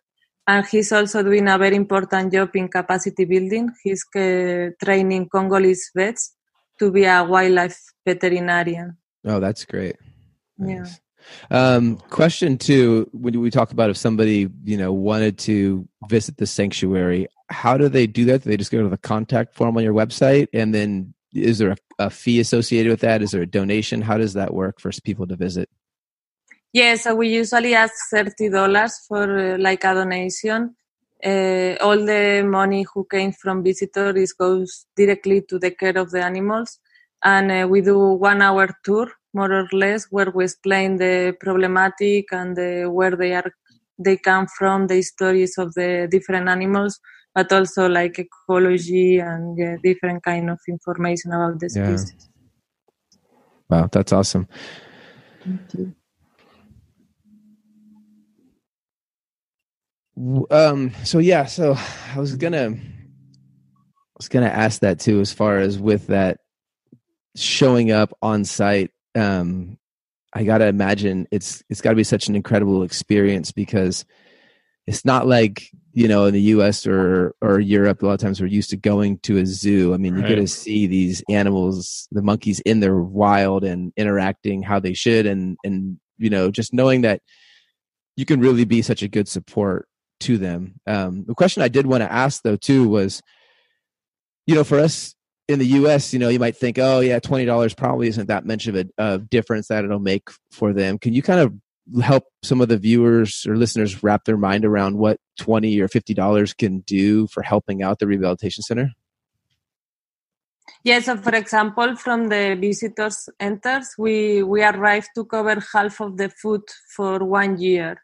And 0.46 0.66
he's 0.66 0.90
also 0.90 1.22
doing 1.22 1.48
a 1.48 1.57
very 1.57 1.76
important 1.76 2.33
job 2.33 2.50
in 2.55 2.68
capacity 2.68 3.24
building. 3.24 3.70
He's 3.83 4.05
uh, 4.16 4.70
training 4.83 5.28
Congolese 5.28 5.90
vets 5.94 6.35
to 6.78 6.90
be 6.90 7.05
a 7.05 7.22
wildlife 7.22 7.78
veterinarian. 8.05 8.96
Oh, 9.24 9.38
that's 9.38 9.64
great. 9.64 9.96
Yeah. 10.59 10.87
Um, 11.50 11.98
question 12.11 12.59
two: 12.59 13.09
When 13.12 13.40
we 13.40 13.50
talk 13.50 13.70
about 13.70 13.90
if 13.90 13.96
somebody 13.96 14.48
you 14.64 14.76
know 14.76 14.92
wanted 14.92 15.38
to 15.38 15.88
visit 16.09 16.37
the 16.37 16.46
sanctuary, 16.46 17.28
how 17.48 17.76
do 17.78 17.88
they 17.88 18.09
do 18.09 18.24
that? 18.26 18.42
Do 18.42 18.50
they 18.50 18.57
just 18.57 18.72
go 18.72 18.83
to 18.83 18.88
the 18.88 18.98
contact 18.98 19.55
form 19.55 19.76
on 19.76 19.85
your 19.85 19.94
website, 19.94 20.48
and 20.52 20.74
then 20.74 21.14
is 21.33 21.59
there 21.59 21.70
a, 21.70 21.76
a 21.98 22.11
fee 22.11 22.40
associated 22.40 22.90
with 22.90 23.00
that? 23.00 23.22
Is 23.22 23.31
there 23.31 23.42
a 23.42 23.46
donation? 23.46 24.02
How 24.02 24.18
does 24.18 24.35
that 24.35 24.52
work 24.52 24.81
for 24.81 24.90
people 25.05 25.26
to 25.28 25.37
visit? 25.37 25.68
Yeah, 26.72 26.94
so 26.96 27.14
we 27.14 27.28
usually 27.28 27.74
ask 27.74 27.92
thirty 28.11 28.48
dollars 28.48 29.04
for 29.06 29.24
uh, 29.54 29.58
like 29.58 29.85
a 29.85 29.94
donation. 29.94 30.74
Uh, 31.24 31.76
all 31.80 31.98
the 32.04 32.42
money 32.44 32.85
who 32.92 33.06
came 33.11 33.32
from 33.32 33.62
visitors 33.62 34.32
goes 34.32 34.87
directly 34.96 35.42
to 35.48 35.58
the 35.58 35.70
care 35.70 35.96
of 35.98 36.11
the 36.11 36.22
animals, 36.24 36.78
and 37.22 37.52
uh, 37.52 37.68
we 37.68 37.80
do 37.82 37.98
one 37.98 38.40
hour 38.42 38.68
tour 38.85 39.08
more 39.35 39.52
or 39.52 39.68
less 39.72 40.06
where 40.11 40.30
we 40.30 40.44
explain 40.44 40.96
the 40.96 41.37
problematic 41.40 42.26
and 42.32 42.56
the, 42.56 42.87
where 42.90 43.16
they 43.16 43.35
are 43.35 43.50
they 43.98 44.16
come 44.16 44.46
from, 44.58 44.87
the 44.87 45.00
stories 45.02 45.58
of 45.58 45.72
the 45.74 46.08
different 46.11 46.48
animals, 46.48 46.98
but 47.35 47.52
also 47.52 47.88
like 47.88 48.18
ecology 48.18 49.18
and 49.18 49.56
yeah, 49.58 49.76
different 49.82 50.22
kind 50.24 50.50
of 50.50 50.58
information 50.68 51.32
about 51.32 51.61
the 51.61 51.68
Yeah. 51.68 51.85
species. 51.85 52.28
Wow, 53.68 53.88
that's 53.92 54.12
awesome. 54.12 54.48
W- 55.44 55.94
Um, 60.51 60.92
so 61.05 61.18
yeah, 61.18 61.46
so 61.46 61.75
I 62.14 62.18
was 62.18 62.37
gonna, 62.37 62.70
I 62.70 64.16
was 64.16 64.29
gonna 64.29 64.46
ask 64.46 64.81
that 64.81 65.01
too, 65.01 65.20
as 65.20 65.33
far 65.33 65.59
as 65.59 65.79
with 65.79 66.09
that 66.09 66.38
showing 67.37 67.90
up 67.90 68.16
on 68.22 68.44
site. 68.44 68.90
Um, 69.14 69.79
I 70.35 70.44
gotta 70.44 70.66
imagine 70.66 71.29
it's 71.31 71.62
it's 71.68 71.81
got 71.81 71.90
to 71.90 71.96
be 71.96 72.05
such 72.05 72.29
an 72.29 72.37
incredible 72.37 72.83
experience 72.83 73.53
because 73.53 74.05
it's 74.87 75.05
not 75.05 75.27
like 75.27 75.68
you 75.92 76.09
know 76.09 76.25
in 76.25 76.35
the 76.35 76.40
U.S. 76.40 76.87
or 76.87 77.35
or 77.42 77.61
Europe. 77.61 78.03
A 78.03 78.07
lot 78.07 78.14
of 78.14 78.20
times 78.20 78.40
we're 78.40 78.46
used 78.46 78.70
to 78.70 78.77
going 78.77 79.18
to 79.20 79.38
a 79.38 79.46
zoo. 79.46 79.92
I 79.92 79.98
mean, 79.98 80.16
you 80.16 80.22
get 80.27 80.37
to 80.37 80.46
see 80.46 80.87
these 80.87 81.22
animals, 81.29 82.09
the 82.11 82.22
monkeys 82.22 82.61
in 82.61 82.81
their 82.81 82.96
wild 82.96 83.62
and 83.64 83.92
interacting 83.96 84.62
how 84.62 84.81
they 84.81 84.94
should, 84.94 85.27
and 85.27 85.59
and 85.64 85.98
you 86.16 86.31
know 86.31 86.51
just 86.51 86.72
knowing 86.72 87.03
that 87.03 87.20
you 88.16 88.25
can 88.25 88.40
really 88.40 88.64
be 88.64 88.81
such 88.83 89.03
a 89.03 89.09
good 89.09 89.29
support 89.29 89.87
to 90.22 90.38
them. 90.38 90.74
Um, 90.87 91.24
the 91.26 91.35
question 91.35 91.62
I 91.62 91.68
did 91.68 91.87
want 91.87 92.02
to 92.02 92.12
ask 92.12 92.42
though 92.42 92.56
too 92.56 92.88
was, 92.88 93.22
you 94.46 94.54
know, 94.54 94.64
for 94.64 94.78
us 94.78 95.14
in 95.48 95.58
the 95.58 95.66
U.S., 95.66 96.12
you 96.12 96.18
know, 96.18 96.28
you 96.28 96.38
might 96.38 96.56
think, 96.56 96.78
oh 96.78 97.00
yeah, 97.00 97.18
twenty 97.18 97.44
dollars 97.44 97.74
probably 97.74 98.08
isn't 98.08 98.26
that 98.28 98.46
much 98.46 98.66
of 98.66 98.76
a, 98.98 99.18
difference 99.18 99.68
that 99.68 99.85
it'll 99.85 99.98
make 99.98 100.28
for 100.50 100.72
them. 100.72 100.98
Can 100.98 101.12
you 101.12 101.22
kind 101.22 101.40
of 101.40 102.02
help 102.02 102.24
some 102.42 102.61
of 102.61 102.68
the 102.68 102.78
viewers 102.78 103.44
or 103.46 103.56
listeners 103.56 104.02
wrap 104.02 104.24
their 104.24 104.37
mind 104.37 104.64
around 104.64 104.98
what 104.98 105.18
twenty 105.38 105.80
or 105.80 105.88
fifty 105.88 106.14
dollars 106.14 106.54
can 106.54 106.80
do 106.80 107.26
for 107.28 107.42
helping 107.42 107.82
out 107.82 107.98
the 107.98 108.06
rehabilitation 108.06 108.62
center? 108.62 108.90
Yeah, 110.85 110.98
so 110.98 111.16
for 111.16 111.35
example, 111.35 111.94
from 111.96 112.28
the 112.28 112.56
visitors 112.61 113.28
enters, 113.38 113.94
we, 113.96 114.42
we 114.42 114.64
arrive 114.64 115.06
to 115.14 115.24
cover 115.24 115.62
half 115.72 116.00
of 116.00 116.16
the 116.16 116.28
food 116.28 116.62
for 116.96 117.24
one 117.24 117.61
year. 117.61 118.02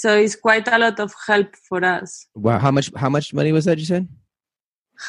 So 0.00 0.08
it's 0.24 0.36
quite 0.36 0.68
a 0.68 0.78
lot 0.78 1.00
of 1.00 1.10
help 1.26 1.50
for 1.68 1.80
us. 1.84 2.10
Wow, 2.46 2.58
how 2.64 2.70
much 2.76 2.88
how 3.02 3.10
much 3.16 3.26
money 3.38 3.50
was 3.56 3.64
that 3.68 3.78
you 3.82 3.84
said? 3.94 4.06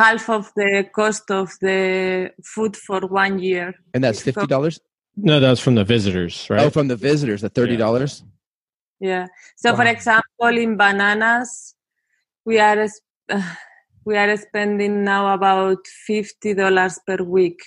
Half 0.02 0.24
of 0.38 0.52
the 0.56 0.72
cost 1.00 1.30
of 1.30 1.48
the 1.62 2.32
food 2.54 2.74
for 2.76 3.02
one 3.24 3.38
year. 3.38 3.68
And 3.94 4.04
that's 4.04 4.22
fifty 4.30 4.48
dollars? 4.48 4.80
No, 5.16 5.40
that's 5.40 5.62
from 5.66 5.76
the 5.76 5.84
visitors, 5.96 6.36
right? 6.50 6.62
Oh, 6.66 6.72
from 6.78 6.88
the 6.88 6.96
visitors, 7.10 7.42
the 7.46 7.50
thirty 7.50 7.78
dollars. 7.86 8.24
Yeah. 9.00 9.28
So 9.62 9.76
for 9.76 9.86
example, 9.96 10.54
in 10.66 10.76
bananas, 10.76 11.76
we 12.50 12.58
are 12.60 12.80
s- 12.90 13.02
we 14.10 14.18
are 14.18 14.36
spending 14.38 15.04
now 15.04 15.24
about 15.38 15.86
fifty 16.08 16.56
dollars 16.56 17.00
per 17.06 17.18
week 17.38 17.60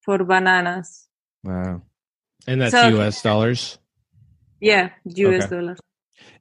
for 0.00 0.16
bananas. 0.24 0.88
Wow. 1.44 1.82
and 2.46 2.60
that's 2.60 2.72
so- 2.72 2.88
U.S. 2.96 3.20
dollars. 3.22 3.78
Yeah, 4.60 4.90
US 5.04 5.44
Okay. 5.44 5.56
dollars. 5.56 5.78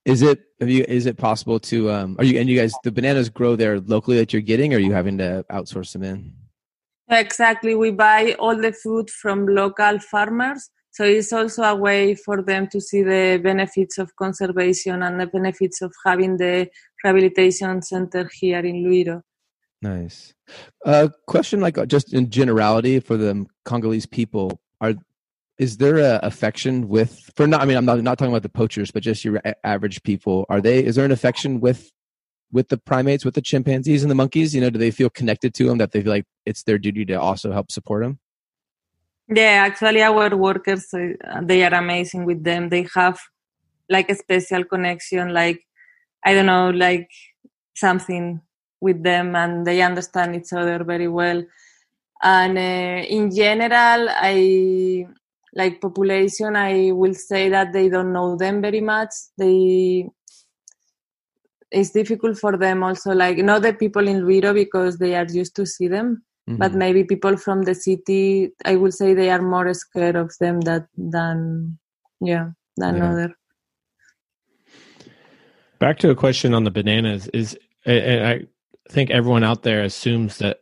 Is 0.06 0.22
it 0.22 0.42
have 0.60 0.70
you 0.70 0.86
is 0.88 1.06
it 1.06 1.18
possible 1.18 1.60
to 1.60 1.92
um 1.92 2.16
are 2.20 2.26
you 2.26 2.40
and 2.40 2.50
you 2.50 2.58
guys 2.58 2.74
the 2.84 2.92
bananas 2.92 3.30
grow 3.30 3.56
there 3.56 3.80
locally 3.80 4.18
that 4.18 4.34
you're 4.34 4.42
getting 4.42 4.74
or 4.74 4.78
are 4.78 4.80
you 4.80 4.94
having 4.94 5.18
to 5.18 5.46
outsource 5.52 5.94
them 5.94 6.04
in? 6.04 6.34
Exactly. 7.10 7.76
We 7.76 7.92
buy 7.92 8.36
all 8.40 8.56
the 8.56 8.74
food 8.74 9.10
from 9.10 9.48
local 9.48 10.00
farmers. 10.00 10.70
So 10.92 11.04
it's 11.04 11.34
also 11.34 11.64
a 11.64 11.76
way 11.76 12.16
for 12.16 12.42
them 12.42 12.68
to 12.68 12.80
see 12.80 13.02
the 13.02 13.40
benefits 13.42 13.98
of 13.98 14.16
conservation 14.16 15.02
and 15.02 15.20
the 15.20 15.28
benefits 15.28 15.82
of 15.82 15.92
having 16.06 16.38
the 16.38 16.70
rehabilitation 17.04 17.82
center 17.82 18.30
here 18.32 18.60
in 18.60 18.84
Lwiro. 18.84 19.22
Nice. 19.82 20.34
Uh 20.86 21.10
question 21.28 21.60
like 21.60 21.78
uh, 21.78 21.86
just 21.86 22.14
in 22.14 22.30
generality 22.30 23.00
for 23.00 23.18
the 23.18 23.46
Congolese 23.66 24.06
people 24.06 24.62
are 24.80 24.94
is 25.60 25.78
there 25.78 25.98
a 25.98 26.20
affection 26.24 26.88
with 26.88 27.32
for 27.36 27.48
not 27.48 27.62
I 27.62 27.66
mean 27.66 27.78
I'm 27.78 27.86
not 27.86 28.02
not 28.02 28.18
talking 28.18 28.32
about 28.32 28.44
the 28.44 28.50
poachers 28.50 28.92
but 28.92 29.04
just 29.04 29.24
your 29.24 29.42
average 29.63 30.02
people 30.04 30.46
are 30.50 30.62
they 30.62 30.84
is 30.84 30.96
there 30.96 31.06
an 31.06 31.12
affection 31.12 31.60
with 31.60 31.92
with 32.52 32.70
the 32.70 32.78
primates 32.78 33.26
with 33.26 33.36
the 33.36 33.42
chimpanzees 33.42 34.04
and 34.04 34.12
the 34.12 34.16
monkeys 34.16 34.54
you 34.56 34.62
know 34.62 34.70
do 34.70 34.80
they 34.80 34.92
feel 34.92 35.10
connected 35.10 35.54
to 35.56 35.66
them 35.66 35.78
that 35.78 35.92
they 35.92 36.02
feel 36.02 36.12
like 36.12 36.26
it's 36.46 36.63
their 36.63 36.78
duty 36.78 37.06
to 37.06 37.13
also 37.13 37.52
help 37.52 37.72
support 37.72 38.04
them 38.04 38.20
Yeah, 39.30 39.63
actually, 39.66 40.02
our 40.02 40.36
workers 40.36 40.94
uh, 40.94 41.42
they 41.42 41.63
are 41.63 41.74
amazing 41.74 42.26
with 42.26 42.44
them. 42.44 42.70
They 42.70 42.88
have 42.94 43.20
like 43.89 44.10
a 44.10 44.16
special 44.16 44.63
connection, 44.66 45.34
like 45.34 45.63
I 46.26 46.34
don't 46.34 46.46
know, 46.46 46.70
like 46.72 47.10
something 47.74 48.42
with 48.82 49.02
them, 49.04 49.36
and 49.36 49.66
they 49.66 49.82
understand 49.82 50.36
each 50.36 50.52
other 50.52 50.84
very 50.84 51.08
well. 51.08 51.44
And 52.22 52.58
uh, 52.58 53.06
in 53.08 53.32
general, 53.32 54.10
I 54.10 55.08
like 55.56 55.82
population. 55.82 56.56
I 56.56 56.92
will 56.92 57.13
say 57.13 57.50
that 57.50 57.74
they 57.74 57.89
don't 57.89 58.13
know 58.13 58.36
them 58.38 58.62
very 58.62 58.82
much. 58.82 59.12
They 59.38 60.10
it's 61.72 61.89
difficult 61.89 62.38
for 62.38 62.56
them 62.56 62.84
also, 62.84 63.13
like 63.13 63.38
not 63.38 63.63
the 63.63 63.74
people 63.74 64.08
in 64.08 64.22
Lwiro 64.22 64.54
because 64.54 65.00
they 65.00 65.16
are 65.16 65.26
used 65.26 65.56
to 65.56 65.66
see 65.66 65.88
them 65.88 66.24
Mm-hmm. 66.50 66.58
But 66.58 66.74
maybe 66.74 67.04
people 67.06 67.38
from 67.38 67.63
the 67.63 67.74
city, 67.74 68.52
I 68.66 68.76
would 68.76 68.94
say 68.94 69.13
they 69.13 69.30
are 69.30 69.42
more 69.42 69.74
scared 69.74 70.18
of 70.18 70.34
them 70.39 70.60
that 70.62 70.88
than 70.98 71.78
yeah 72.20 72.50
than 72.76 72.98
yeah. 72.98 73.12
other. 73.12 73.36
Back 75.80 76.00
to 76.00 76.10
a 76.10 76.16
question 76.16 76.54
on 76.54 76.66
the 76.66 76.72
bananas 76.72 77.28
is, 77.28 77.58
and 77.86 78.26
I 78.26 78.42
think 78.89 79.10
everyone 79.10 79.44
out 79.44 79.63
there 79.63 79.84
assumes 79.84 80.38
that 80.39 80.60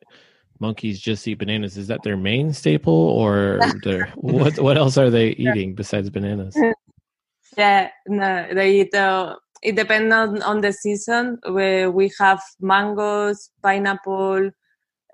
monkeys 0.62 1.00
just 1.00 1.28
eat 1.28 1.40
bananas. 1.40 1.76
Is 1.76 1.88
that 1.88 2.04
their 2.04 2.18
main 2.18 2.54
staple, 2.54 2.94
or 2.94 3.60
their, 3.84 4.08
what? 4.16 4.60
What 4.60 4.78
else 4.78 4.98
are 4.98 5.10
they 5.10 5.30
eating 5.32 5.76
besides 5.76 6.10
bananas? 6.10 6.56
Yeah, 7.58 7.90
no, 8.08 8.48
they 8.54 8.80
eat. 8.80 8.96
Uh, 8.96 9.36
it 9.62 9.76
depends 9.76 10.14
on, 10.14 10.42
on 10.42 10.62
the 10.62 10.72
season. 10.72 11.38
Where 11.44 11.92
we 11.92 12.10
have 12.18 12.42
mangoes, 12.62 13.50
pineapple, 13.62 14.52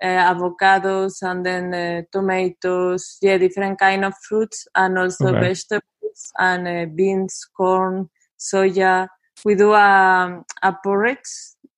uh, 0.02 0.34
avocados 0.34 1.22
and 1.22 1.44
then 1.44 1.74
uh, 1.74 2.02
tomatoes, 2.12 3.18
yeah, 3.20 3.38
different 3.38 3.78
kind 3.78 4.04
of 4.04 4.14
fruits 4.28 4.66
and 4.74 4.98
also 4.98 5.28
okay. 5.28 5.40
vegetables 5.40 6.32
and 6.38 6.68
uh, 6.68 6.86
beans, 6.94 7.46
corn, 7.56 8.08
soya. 8.38 9.08
We 9.44 9.54
do 9.54 9.72
a, 9.72 10.42
a 10.62 10.76
porridge, 10.84 11.18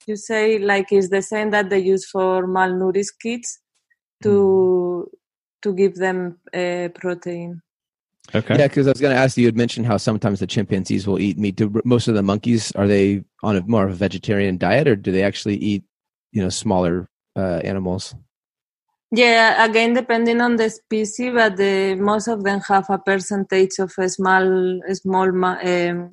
you 0.06 0.16
say, 0.16 0.58
like 0.58 0.92
it's 0.92 1.10
the 1.10 1.22
same 1.22 1.50
that 1.50 1.70
they 1.70 1.78
use 1.78 2.08
for 2.08 2.46
malnourished 2.46 3.18
kids 3.20 3.58
to 4.22 5.08
mm. 5.08 5.18
to 5.62 5.74
give 5.74 5.96
them 5.96 6.38
uh, 6.54 6.88
protein. 6.94 7.62
Okay. 8.34 8.58
Yeah, 8.58 8.68
because 8.68 8.86
I 8.86 8.90
was 8.90 9.00
going 9.00 9.14
to 9.14 9.20
ask 9.20 9.36
you. 9.36 9.42
You 9.42 9.48
had 9.48 9.56
mentioned 9.56 9.86
how 9.86 9.96
sometimes 9.96 10.40
the 10.40 10.46
chimpanzees 10.46 11.06
will 11.06 11.18
eat 11.18 11.36
meat. 11.38 11.56
Do 11.56 11.80
most 11.84 12.06
of 12.06 12.14
the 12.14 12.22
monkeys 12.22 12.70
are 12.72 12.86
they 12.86 13.24
on 13.42 13.56
a 13.56 13.62
more 13.62 13.86
of 13.86 13.90
a 13.90 13.94
vegetarian 13.94 14.56
diet, 14.56 14.86
or 14.86 14.94
do 14.94 15.10
they 15.10 15.22
actually 15.22 15.56
eat, 15.56 15.82
you 16.32 16.42
know, 16.42 16.48
smaller 16.48 17.08
uh, 17.36 17.60
animals? 17.64 18.14
Yeah, 19.12 19.64
again, 19.64 19.94
depending 19.94 20.40
on 20.40 20.54
the 20.54 20.70
species, 20.70 21.32
but 21.34 21.56
the, 21.56 21.96
most 21.96 22.28
of 22.28 22.44
them 22.44 22.60
have 22.68 22.88
a 22.90 22.98
percentage 22.98 23.80
of 23.80 23.90
small, 23.90 24.80
small 24.92 25.44
um, 25.44 26.10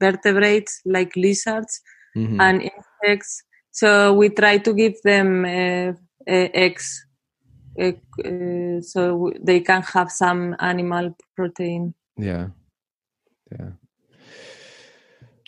vertebrates 0.00 0.80
like 0.84 1.14
lizards 1.14 1.80
mm-hmm. 2.16 2.40
and 2.40 2.70
insects. 3.02 3.42
So 3.72 4.14
we 4.14 4.28
try 4.28 4.58
to 4.58 4.74
give 4.74 5.00
them 5.02 5.44
uh, 5.44 5.92
uh, 6.28 6.48
eggs, 6.54 7.06
uh, 7.80 7.92
uh 8.24 8.80
so 8.80 9.32
they 9.40 9.60
can 9.60 9.82
have 9.82 10.10
some 10.10 10.56
animal 10.58 11.16
protein. 11.36 11.94
Yeah, 12.16 12.48
yeah. 13.52 13.70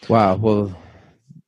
Wow. 0.08 0.36
Well, 0.36 0.76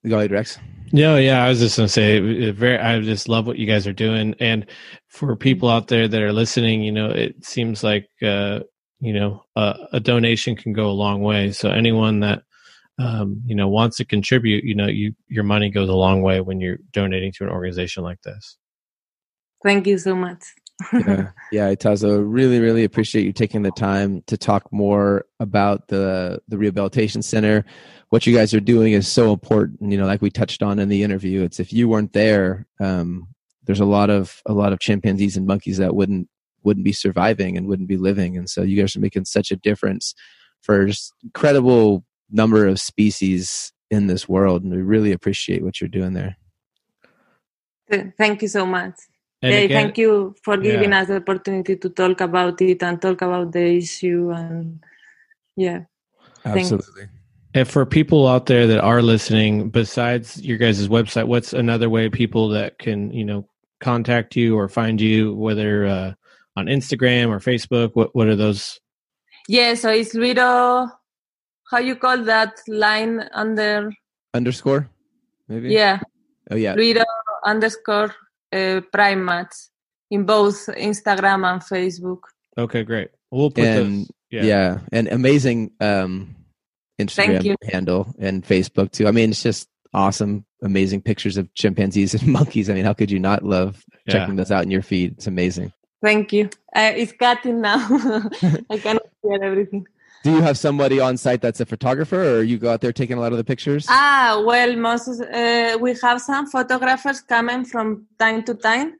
go 0.06 0.18
ahead, 0.18 0.30
Rex. 0.30 0.58
No, 0.92 1.16
yeah, 1.16 1.44
I 1.44 1.48
was 1.48 1.58
just 1.58 1.76
gonna 1.76 1.88
say, 1.88 2.50
very. 2.50 2.78
I 2.78 3.00
just 3.00 3.28
love 3.28 3.46
what 3.46 3.58
you 3.58 3.66
guys 3.66 3.86
are 3.86 3.92
doing, 3.92 4.34
and 4.38 4.66
for 5.08 5.34
people 5.34 5.68
out 5.68 5.88
there 5.88 6.06
that 6.06 6.22
are 6.22 6.32
listening, 6.32 6.82
you 6.82 6.92
know, 6.92 7.10
it 7.10 7.44
seems 7.44 7.82
like 7.82 8.08
uh, 8.22 8.60
you 9.00 9.12
know 9.12 9.44
a, 9.56 9.74
a 9.92 10.00
donation 10.00 10.54
can 10.54 10.72
go 10.72 10.88
a 10.88 10.92
long 10.92 11.22
way. 11.22 11.50
So 11.52 11.70
anyone 11.70 12.20
that 12.20 12.42
um, 12.98 13.42
you 13.46 13.54
know 13.54 13.68
wants 13.68 13.96
to 13.98 14.04
contribute, 14.04 14.64
you 14.64 14.74
know, 14.74 14.86
you 14.86 15.14
your 15.28 15.44
money 15.44 15.70
goes 15.70 15.88
a 15.88 15.94
long 15.94 16.22
way 16.22 16.40
when 16.40 16.60
you're 16.60 16.78
donating 16.92 17.32
to 17.32 17.44
an 17.44 17.50
organization 17.50 18.02
like 18.02 18.22
this. 18.22 18.56
Thank 19.62 19.86
you 19.86 19.98
so 19.98 20.14
much. 20.14 20.44
yeah, 20.92 21.30
yeah, 21.52 21.74
Itsaso, 21.74 22.22
really, 22.26 22.60
really 22.60 22.84
appreciate 22.84 23.24
you 23.24 23.32
taking 23.32 23.62
the 23.62 23.70
time 23.70 24.22
to 24.26 24.36
talk 24.36 24.72
more 24.72 25.24
about 25.40 25.88
the 25.88 26.40
the 26.48 26.58
rehabilitation 26.58 27.22
center 27.22 27.64
what 28.14 28.28
you 28.28 28.36
guys 28.36 28.54
are 28.54 28.60
doing 28.60 28.92
is 28.92 29.08
so 29.10 29.32
important. 29.32 29.90
You 29.90 29.98
know, 29.98 30.06
like 30.06 30.22
we 30.22 30.30
touched 30.30 30.62
on 30.62 30.78
in 30.78 30.88
the 30.88 31.02
interview, 31.02 31.42
it's 31.42 31.58
if 31.58 31.72
you 31.72 31.88
weren't 31.88 32.12
there, 32.12 32.64
um, 32.78 33.26
there's 33.64 33.80
a 33.80 33.84
lot 33.84 34.08
of 34.08 34.40
a 34.46 34.52
lot 34.52 34.72
of 34.72 34.78
chimpanzees 34.78 35.36
and 35.36 35.48
monkeys 35.48 35.78
that 35.78 35.96
wouldn't 35.96 36.28
wouldn't 36.62 36.84
be 36.84 36.92
surviving 36.92 37.56
and 37.56 37.66
wouldn't 37.66 37.88
be 37.88 37.96
living. 37.96 38.36
And 38.36 38.48
so 38.48 38.62
you 38.62 38.80
guys 38.80 38.94
are 38.94 39.00
making 39.00 39.24
such 39.24 39.50
a 39.50 39.56
difference 39.56 40.14
for 40.62 40.86
just 40.86 41.12
incredible 41.24 42.04
number 42.30 42.66
of 42.66 42.80
species 42.80 43.72
in 43.90 44.06
this 44.06 44.28
world, 44.28 44.62
and 44.62 44.72
we 44.72 44.82
really 44.82 45.12
appreciate 45.12 45.62
what 45.62 45.80
you're 45.80 45.88
doing 45.88 46.14
there. 46.14 46.36
Thank 48.18 48.42
you 48.42 48.48
so 48.48 48.66
much. 48.66 48.94
hey, 49.40 49.68
thank 49.68 49.98
you 49.98 50.34
for 50.42 50.56
giving 50.56 50.90
yeah. 50.90 51.02
us 51.02 51.08
the 51.08 51.16
opportunity 51.16 51.76
to 51.76 51.88
talk 51.90 52.20
about 52.22 52.60
it 52.62 52.82
and 52.82 53.00
talk 53.00 53.20
about 53.20 53.52
the 53.52 53.76
issue 53.76 54.30
and 54.30 54.82
yeah. 55.56 55.80
Absolutely. 56.44 57.02
Thanks. 57.02 57.12
And 57.54 57.68
for 57.68 57.86
people 57.86 58.26
out 58.26 58.46
there 58.46 58.66
that 58.66 58.80
are 58.80 59.00
listening, 59.00 59.70
besides 59.70 60.42
your 60.42 60.58
guys' 60.58 60.88
website, 60.88 61.28
what's 61.28 61.52
another 61.52 61.88
way 61.88 62.10
people 62.10 62.48
that 62.48 62.78
can, 62.78 63.12
you 63.12 63.24
know, 63.24 63.48
contact 63.80 64.34
you 64.34 64.58
or 64.58 64.68
find 64.68 65.00
you, 65.00 65.34
whether 65.34 65.86
uh, 65.86 66.14
on 66.56 66.66
Instagram 66.66 67.28
or 67.28 67.38
Facebook? 67.38 67.90
What 67.94 68.14
what 68.14 68.26
are 68.26 68.34
those? 68.34 68.80
Yeah, 69.46 69.74
so 69.74 69.90
it's 69.90 70.14
Lwiro. 70.14 70.90
How 71.70 71.78
you 71.78 71.96
call 71.96 72.22
that 72.24 72.60
line 72.68 73.28
under 73.32 73.92
underscore? 74.32 74.88
Maybe. 75.48 75.70
Yeah. 75.70 76.00
Oh 76.50 76.56
yeah. 76.56 76.74
Lwiro 76.74 77.04
underscore 77.44 78.14
uh, 78.52 78.80
primates 78.92 79.70
in 80.10 80.24
both 80.24 80.66
Instagram 80.66 81.46
and 81.50 81.62
Facebook. 81.62 82.20
Okay, 82.56 82.82
great. 82.82 83.10
We'll 83.30 83.50
put 83.50 83.64
and, 83.64 84.00
those. 84.00 84.10
Yeah. 84.30 84.42
yeah, 84.42 84.78
and 84.92 85.08
amazing. 85.08 85.70
um 85.80 86.36
Instagram 86.98 87.56
handle 87.70 88.14
and 88.18 88.44
Facebook 88.44 88.92
too. 88.92 89.06
I 89.06 89.10
mean, 89.10 89.30
it's 89.30 89.42
just 89.42 89.68
awesome, 89.92 90.44
amazing 90.62 91.02
pictures 91.02 91.36
of 91.36 91.52
chimpanzees 91.54 92.14
and 92.14 92.26
monkeys. 92.32 92.70
I 92.70 92.74
mean, 92.74 92.84
how 92.84 92.92
could 92.92 93.10
you 93.10 93.18
not 93.18 93.42
love 93.42 93.84
yeah. 94.06 94.12
checking 94.12 94.36
this 94.36 94.50
out 94.50 94.64
in 94.64 94.70
your 94.70 94.82
feed? 94.82 95.12
It's 95.12 95.26
amazing. 95.26 95.72
Thank 96.02 96.32
you. 96.32 96.50
Uh, 96.74 96.92
it's 96.94 97.12
cutting 97.12 97.62
now. 97.62 97.78
I 98.70 98.78
cannot 98.78 99.06
hear 99.22 99.42
everything. 99.42 99.86
Do 100.24 100.30
you 100.32 100.40
have 100.40 100.56
somebody 100.56 101.00
on 101.00 101.18
site 101.18 101.42
that's 101.42 101.60
a 101.60 101.66
photographer, 101.66 102.38
or 102.38 102.42
you 102.42 102.56
go 102.56 102.70
out 102.72 102.80
there 102.80 102.94
taking 102.94 103.18
a 103.18 103.20
lot 103.20 103.32
of 103.32 103.38
the 103.38 103.44
pictures? 103.44 103.84
Ah, 103.90 104.42
well, 104.44 104.74
most 104.74 105.20
uh, 105.20 105.76
we 105.78 105.94
have 106.02 106.18
some 106.22 106.46
photographers 106.46 107.20
coming 107.20 107.66
from 107.66 108.06
time 108.18 108.42
to 108.44 108.54
time, 108.54 108.94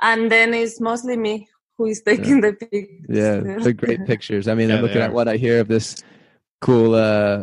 and 0.00 0.30
then 0.30 0.54
it's 0.54 0.80
mostly 0.80 1.16
me 1.16 1.48
who 1.76 1.86
is 1.86 2.00
taking 2.02 2.36
yeah. 2.36 2.40
the 2.42 2.52
pictures. 2.52 3.06
Yeah, 3.08 3.56
they're 3.58 3.72
great 3.72 4.06
pictures. 4.06 4.46
I 4.46 4.54
mean, 4.54 4.68
yeah, 4.68 4.76
I'm 4.76 4.82
looking 4.82 5.02
at 5.02 5.12
what 5.12 5.26
I 5.26 5.36
hear 5.36 5.58
of 5.58 5.66
this 5.66 6.00
cool 6.60 6.94
uh 6.94 7.42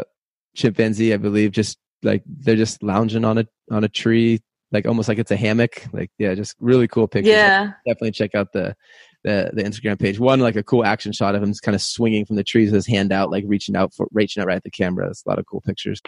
chimpanzee, 0.55 1.13
I 1.13 1.17
believe, 1.17 1.51
just 1.51 1.77
like 2.03 2.23
they're 2.25 2.55
just 2.55 2.81
lounging 2.83 3.25
on 3.25 3.37
a 3.37 3.45
on 3.69 3.83
a 3.83 3.89
tree, 3.89 4.39
like 4.71 4.85
almost 4.85 5.09
like 5.09 5.17
it's 5.17 5.31
a 5.31 5.35
hammock. 5.35 5.85
Like 5.91 6.09
yeah, 6.17 6.35
just 6.35 6.55
really 6.61 6.87
cool 6.87 7.09
pictures. 7.09 7.33
Yeah, 7.33 7.73
definitely 7.85 8.11
check 8.11 8.33
out 8.33 8.53
the 8.53 8.77
the 9.25 9.49
the 9.53 9.63
Instagram 9.63 9.99
page. 9.99 10.19
One 10.19 10.39
like 10.39 10.55
a 10.55 10.63
cool 10.63 10.85
action 10.85 11.11
shot 11.11 11.35
of 11.35 11.43
him 11.43 11.53
kind 11.63 11.75
of 11.75 11.81
swinging 11.81 12.25
from 12.25 12.35
the 12.35 12.43
trees 12.43 12.69
with 12.69 12.75
his 12.75 12.87
hand 12.87 13.11
out, 13.11 13.31
like 13.31 13.43
reaching 13.47 13.75
out 13.75 13.93
for 13.93 14.07
reaching 14.13 14.41
out 14.41 14.47
right 14.47 14.57
at 14.57 14.63
the 14.63 14.71
camera. 14.71 15.09
It's 15.09 15.25
a 15.25 15.29
lot 15.29 15.39
of 15.39 15.45
cool 15.47 15.61
pictures. 15.61 16.01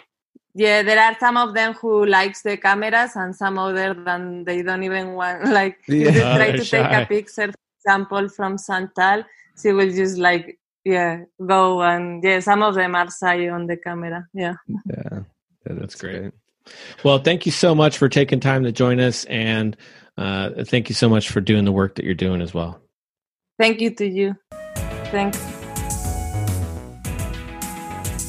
Yeah, 0.54 0.82
there 0.82 0.98
are 0.98 1.16
some 1.20 1.36
of 1.36 1.54
them 1.54 1.74
who 1.74 2.06
likes 2.06 2.42
the 2.42 2.56
cameras, 2.56 3.16
and 3.16 3.34
some 3.34 3.58
other 3.58 3.92
than 3.92 4.44
they 4.44 4.62
don't 4.62 4.84
even 4.84 5.14
want. 5.14 5.44
Like 5.58 5.78
yeah. 5.88 6.08
if 6.08 6.14
you 6.14 6.20
try 6.20 6.52
to 6.52 6.64
shy. 6.64 6.82
take 6.82 7.02
a 7.02 7.06
picture, 7.06 7.52
for 7.52 7.66
example, 7.80 8.28
from 8.28 8.56
Santal, 8.56 9.24
she 9.60 9.72
will 9.72 9.90
just 9.90 10.16
like 10.18 10.58
yeah 10.84 11.24
go 11.44 11.82
and 11.82 12.22
yeah 12.22 12.40
some 12.40 12.62
of 12.62 12.74
them 12.74 12.94
are 12.94 13.08
shy 13.10 13.48
on 13.48 13.66
the 13.66 13.76
camera 13.76 14.26
yeah 14.32 14.54
yeah, 14.68 14.78
yeah 14.86 15.18
that's, 15.64 15.80
that's 15.80 15.94
great. 15.96 16.20
great. 16.20 16.32
well 17.04 17.18
thank 17.18 17.44
you 17.44 17.52
so 17.52 17.74
much 17.74 17.98
for 17.98 18.08
taking 18.08 18.40
time 18.40 18.62
to 18.62 18.72
join 18.72 19.00
us 19.00 19.24
and 19.24 19.76
uh, 20.16 20.64
thank 20.64 20.88
you 20.88 20.94
so 20.94 21.08
much 21.08 21.28
for 21.28 21.40
doing 21.40 21.64
the 21.64 21.72
work 21.72 21.96
that 21.96 22.04
you're 22.04 22.14
doing 22.14 22.40
as 22.40 22.54
well 22.54 22.80
thank 23.58 23.80
you 23.80 23.90
to 23.90 24.06
you. 24.06 24.36
Thanks. 25.10 25.38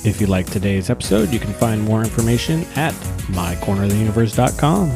If 0.05 0.21
you 0.21 0.27
like 0.27 0.45
today's 0.45 0.89
episode 0.89 1.29
you 1.29 1.39
can 1.39 1.53
find 1.53 1.81
more 1.81 2.01
information 2.01 2.65
at 2.75 2.93
mycorneroftheuniverse.com 3.33 4.89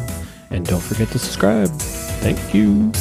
and 0.52 0.66
don't 0.66 0.82
forget 0.82 1.10
to 1.10 1.20
subscribe. 1.20 1.70
Thank 1.70 2.54
you 2.54 2.92